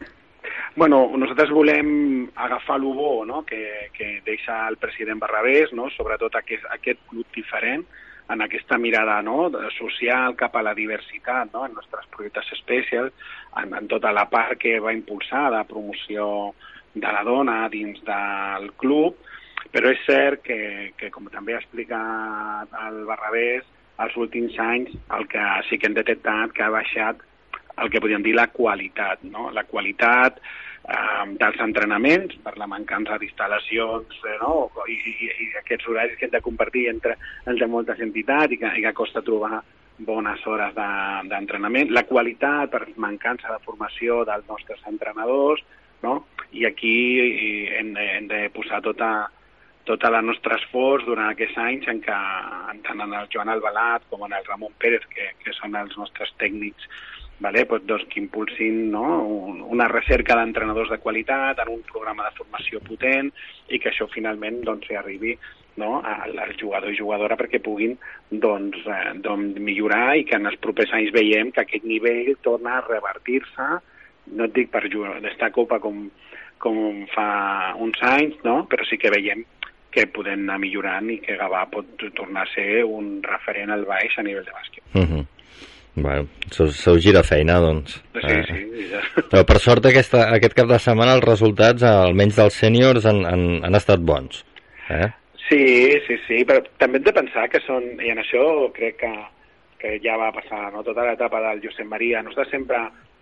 [0.76, 3.46] Bueno, nosaltres volem agafar bo no?
[3.46, 5.90] que, que deixa el president Barrabés, no?
[5.90, 7.86] sobretot aquest, aquest club diferent,
[8.30, 9.50] en aquesta mirada no?
[9.78, 11.66] social cap a la diversitat no?
[11.66, 13.14] en nostres projectes especials,
[13.62, 16.56] en, en tota la part que va impulsar de promoció
[16.96, 19.20] de la dona dins del club,
[19.72, 20.60] però és cert que,
[20.98, 23.66] que com també ha explicat el Barrabés,
[24.04, 27.22] els últims anys el que sí que hem detectat que ha baixat
[27.84, 29.50] el que podríem dir la qualitat, no?
[29.52, 30.40] La qualitat
[30.88, 34.70] eh, dels entrenaments per la mancança d'instal·lacions eh, no?
[34.88, 38.74] I, i, i aquests horaris que hem de compartir entre, entre moltes entitats i que,
[38.80, 39.64] i que costa trobar
[39.98, 45.64] bones hores d'entrenament, de, la qualitat per mancança de formació dels nostres entrenadors,
[46.04, 46.26] no?
[46.52, 46.96] i aquí
[47.80, 49.30] hem, hem de posar tota,
[49.88, 52.20] tota la nostre esforç durant aquests anys en què
[52.86, 56.34] tant en el Joan Albalat com en el Ramon Pérez, que, que són els nostres
[56.42, 56.90] tècnics,
[57.40, 57.66] vale?
[57.66, 59.04] pues, doncs, que impulsin no?
[59.68, 63.32] una recerca d'entrenadors de qualitat en un programa de formació potent
[63.70, 65.36] i que això finalment doncs, arribi
[65.78, 66.02] no?
[66.02, 67.98] al, al jugador i jugadora perquè puguin
[68.30, 72.78] doncs, eh, doncs, millorar i que en els propers anys veiem que aquest nivell torna
[72.78, 73.68] a revertir-se,
[74.36, 76.08] no et dic per jugar d'esta copa com,
[76.58, 78.64] com fa uns anys, no?
[78.72, 79.44] però sí que veiem
[79.96, 84.18] que podem anar millorant i que Gavà pot tornar a ser un referent al baix
[84.20, 84.84] a nivell de bàsquet.
[84.92, 85.24] Uh -huh.
[85.96, 88.02] Bueno, seu gira feina, doncs.
[88.14, 88.88] Sí, eh, sí.
[88.92, 89.04] Ja.
[89.32, 93.46] Però per sort aquesta, aquest cap de setmana els resultats, almenys dels sèniors, han, han,
[93.64, 94.44] han estat bons.
[94.92, 95.08] Eh?
[95.48, 95.64] Sí,
[96.08, 98.44] sí, sí, però també hem de pensar que són, i en això
[98.76, 99.14] crec que,
[99.80, 100.84] que ja va passar no?
[100.84, 102.82] tota l'etapa del Josep Maria, nosaltres sempre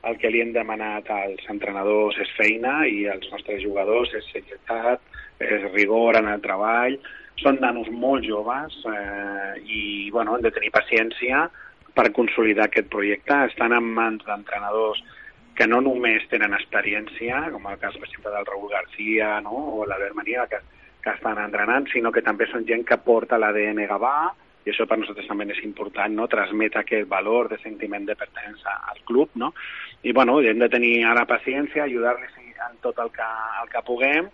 [0.10, 5.04] el que li hem demanat als entrenadors és feina i als nostres jugadors és serietat,
[5.44, 6.98] és rigor en el treball,
[7.42, 11.48] són nanos molt joves eh, i bueno, hem de tenir paciència
[11.94, 13.44] per consolidar aquest projecte.
[13.50, 15.02] Estan en mans d'entrenadors
[15.58, 19.54] que no només tenen experiència, com el cas, per exemple, del Raúl García no?
[19.78, 20.64] o l'Albert Mania, que
[21.04, 24.32] que estan entrenant, sinó que també són gent que porta l'ADN Gavà,
[24.64, 26.30] i això per nosaltres també és important, no?
[26.32, 29.52] transmet aquest valor de sentiment de pertenença al club, no?
[30.08, 33.28] I bueno, hem de tenir ara paciència, ajudar-los en tot el que,
[33.62, 34.30] el que puguem,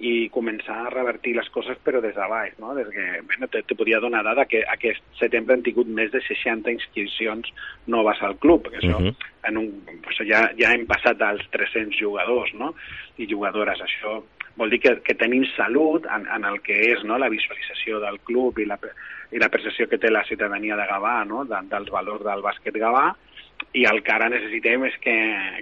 [0.00, 2.72] i començar a revertir les coses però des de baix, no?
[2.74, 6.22] Des que, bueno, te, te podia donar dada que aquest setembre han tingut més de
[6.24, 7.52] 60 inscripcions
[7.92, 9.14] noves al club, perquè això, uh -huh.
[9.48, 9.68] en un,
[10.08, 12.74] això ja, ja hem passat als 300 jugadors, no?
[13.18, 14.22] I jugadores, això
[14.56, 18.20] vol dir que, que tenim salut en, en el que és no, la visualització del
[18.20, 18.78] club i la,
[19.32, 22.76] i la percepció que té la ciutadania de Gavà, no, de, dels valors del bàsquet
[22.76, 23.14] Gavà,
[23.72, 25.16] i el que ara necessitem és que,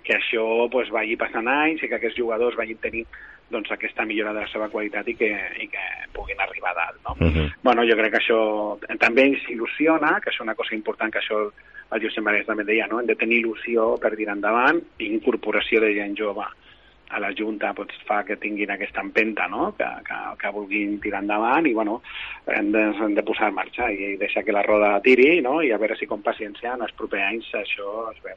[0.04, 3.06] que això pues, vagi passant anys i que aquests jugadors vagin tenint
[3.50, 5.30] doncs, aquesta millora de la seva qualitat i que,
[5.62, 7.00] i que puguin arribar a dalt.
[7.06, 7.16] No?
[7.18, 7.48] Uh -huh.
[7.62, 11.50] bueno, jo crec que això també ens il·lusiona, que és una cosa important que això
[11.90, 13.00] el Josep Marès també deia, no?
[13.00, 16.44] hem de tenir il·lusió per dir endavant i incorporació de gent jove
[17.08, 19.72] a la Junta doncs, fa que tinguin aquesta empenta, no?
[19.78, 22.02] que, que, que vulguin tirar endavant i bueno,
[22.46, 25.62] hem de, hem de posar en marxa i deixar que la roda tiri no?
[25.62, 28.36] i a veure si com paciència en els propers anys això es veu.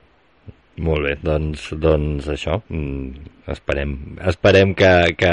[0.79, 3.91] Molt bé, doncs, doncs això, mm, esperem,
[4.31, 5.31] esperem que, que,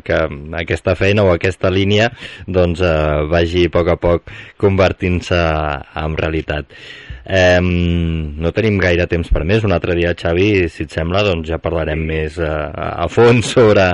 [0.00, 0.20] que
[0.62, 2.08] aquesta feina o aquesta línia
[2.46, 5.38] doncs, eh, vagi a poc a poc convertint-se
[6.02, 6.72] en realitat.
[7.28, 9.64] Eh, no tenim gaire temps per més.
[9.66, 13.84] Un altre dia, Xavi, si et sembla, doncs ja parlarem més eh, a fons sobre,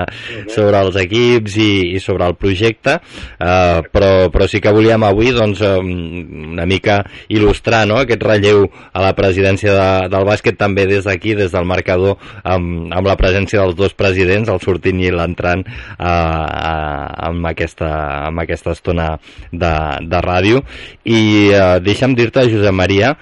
[0.53, 2.97] sobre els equips i, i sobre el projecte,
[3.35, 7.99] eh, però, però sí que volíem avui doncs, una mica il·lustrar no?
[8.01, 12.93] aquest relleu a la presidència de, del bàsquet també des d'aquí, des del marcador, amb,
[12.95, 17.91] amb la presència dels dos presidents, el sortint i l'entrant eh, amb, aquesta,
[18.29, 19.11] amb aquesta estona
[19.51, 19.75] de,
[20.07, 20.63] de ràdio.
[21.03, 21.19] I
[21.51, 23.15] eh, deixa'm dir-te, Josep Maria,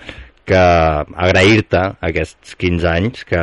[0.48, 3.41] que agrair-te aquests 15 anys que,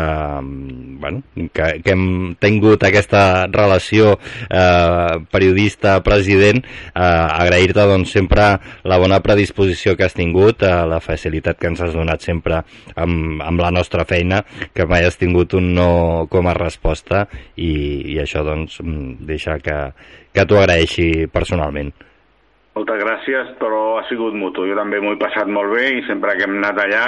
[1.01, 1.23] bueno,
[1.55, 3.23] que, que hem tingut aquesta
[3.53, 8.51] relació eh, periodista-president eh, agrair-te doncs, sempre
[8.85, 12.61] la bona predisposició que has tingut eh, la facilitat que ens has donat sempre
[12.95, 14.43] amb, amb la nostra feina
[14.75, 15.91] que mai has tingut un no
[16.31, 17.25] com a resposta
[17.57, 17.73] i,
[18.13, 18.81] i això doncs
[19.25, 19.81] deixa que,
[20.35, 21.95] que t'ho agraeixi personalment
[22.81, 24.67] moltes gràcies, però ha sigut mutu.
[24.69, 27.07] Jo també m'ho he passat molt bé i sempre que hem anat allà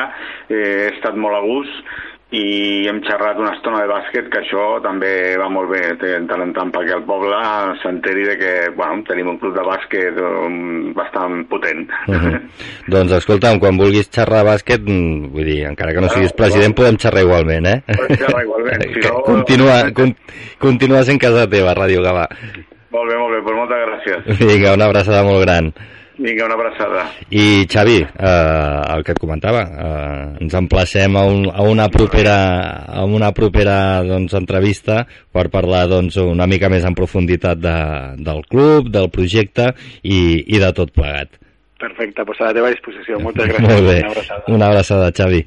[0.49, 2.01] eh, he estat molt a gust
[2.33, 6.41] i hem xerrat una estona de bàsquet que això també va molt bé de tant
[6.41, 7.37] en tant perquè el poble
[7.83, 12.41] s'enteri de que bueno, tenim un club de bàsquet um, bastant potent uh -huh.
[12.89, 16.97] doncs escolta'm, quan vulguis xerrar bàsquet mm, vull dir, encara que no siguis president podem
[16.97, 17.83] xerrar igualment, eh?
[17.85, 19.23] podem xerrar igualment si no...
[19.23, 20.17] continua, con,
[20.59, 22.27] continua sent casa teva, Ràdio Gavà
[22.93, 24.47] molt bé, molt bé, doncs moltes gràcies.
[24.47, 25.73] Vinga, una abraçada molt gran.
[26.23, 27.07] Vinga, una abraçada.
[27.33, 32.37] I Xavi, eh, el que et comentava, eh, ens emplacem a, un, a una propera,
[32.87, 33.77] a una propera
[34.07, 37.77] doncs, entrevista per parlar doncs, una mica més en profunditat de,
[38.23, 39.73] del club, del projecte
[40.03, 41.41] i, i de tot plegat.
[41.81, 43.19] Perfecte, doncs a la teva disposició.
[43.25, 43.69] Moltes gràcies.
[43.73, 43.99] Molt bé.
[44.05, 44.57] Una abraçada.
[44.61, 45.45] Una abraçada, Xavi.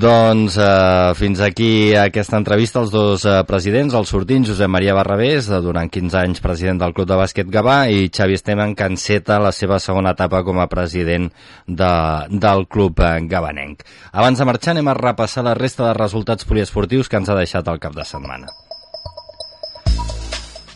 [0.00, 5.50] Doncs eh, fins aquí aquesta entrevista als dos eh, presidents, el sortint Josep Maria Barrabés,
[5.50, 9.40] de durant 15 anys president del Club de Bàsquet Gavà, i Xavi Esteban, que enceta
[9.42, 11.28] la seva segona etapa com a president
[11.66, 11.92] de,
[12.32, 13.84] del Club eh, Gavanenc.
[14.14, 17.68] Abans de marxar anem a repassar la resta de resultats poliesportius que ens ha deixat
[17.68, 18.69] el cap de setmana.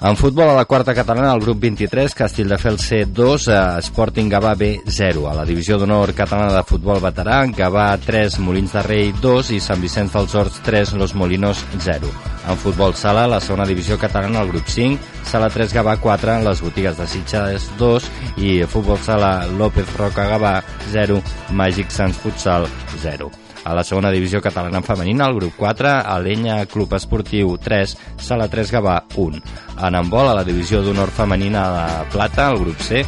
[0.05, 5.23] En futbol, a la quarta catalana, el grup 23, Castelldefels C2, eh, Sporting Gavà B0.
[5.31, 9.61] A la divisió d'honor catalana de futbol veterà, Gavà 3, Molins de Rei 2 i
[9.65, 12.11] Sant Vicenç dels Horts 3, Los Molinos 0.
[12.51, 16.61] En futbol sala, la segona divisió catalana, el grup 5, Sala 3 Gavà 4, les
[16.61, 20.59] botigues de Sitges 2 i futbol sala López Roca Gavà
[20.93, 22.69] 0, Màgic Sants Futsal
[23.01, 23.44] 0.
[23.65, 28.73] A la segona divisió catalana femenina, el grup 4, Alenya Club Esportiu 3, Sala 3
[28.77, 29.41] Gavà 1.
[29.89, 33.05] En handbol, a la divisió d'honor femenina de plata, el grup C,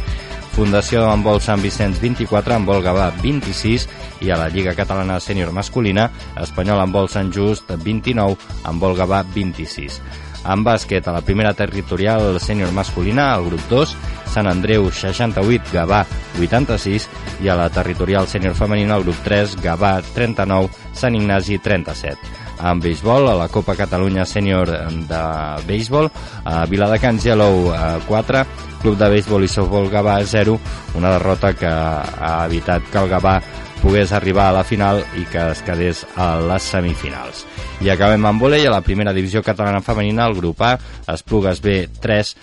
[0.57, 3.85] Fundació Handbol Sant Vicenç 24, Handbol Gavà 26
[4.25, 6.07] i a la Lliga Catalana Sènior Masculina,
[6.41, 8.33] Espanyol Handbol Sant Just 29,
[8.65, 10.01] Handbol Gavà 26.
[10.45, 13.95] En bàsquet, a la primera territorial sènior masculina, el grup 2,
[14.33, 16.03] Sant Andreu 68, Gavà
[16.37, 17.07] 86
[17.43, 22.79] i a la territorial sènior femenina, el grup 3, Gavà 39, Sant Ignasi 37 en
[22.81, 25.21] béisbol, a la Copa Catalunya Sènior de
[25.67, 26.09] béisbol,
[26.45, 27.69] a Viladecans Yellow
[28.07, 28.45] 4,
[28.81, 30.57] Club de Béisbol i Softball Gavà 0,
[30.97, 33.37] una derrota que ha evitat que el Gavà
[33.81, 37.45] pogués arribar a la final i que es quedés a les semifinals.
[37.81, 40.77] I acabem amb volei a la primera divisió catalana femenina, el grup A,
[41.13, 42.35] Esplugues B 3,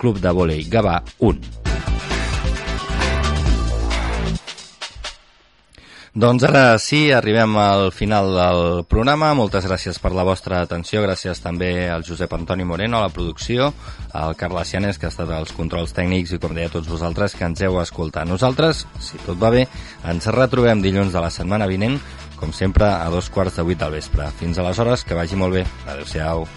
[0.00, 2.09] Club de Volei Gavà 1.
[6.10, 9.28] Doncs ara sí, arribem al final del programa.
[9.38, 11.04] Moltes gràcies per la vostra atenció.
[11.04, 13.68] Gràcies també al Josep Antoni Moreno a la producció,
[14.10, 17.46] al Carles Cianes, que ha estat als controls tècnics, i com deia tots vosaltres, que
[17.46, 18.26] ens heu escoltat.
[18.26, 19.68] Nosaltres, si tot va bé,
[20.10, 22.00] ens retrobem dilluns de la setmana vinent,
[22.42, 24.32] com sempre, a dos quarts de vuit del vespre.
[24.42, 25.66] Fins aleshores, que vagi molt bé.
[25.86, 26.48] Adéu-siau.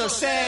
[0.00, 0.39] Sabes coser,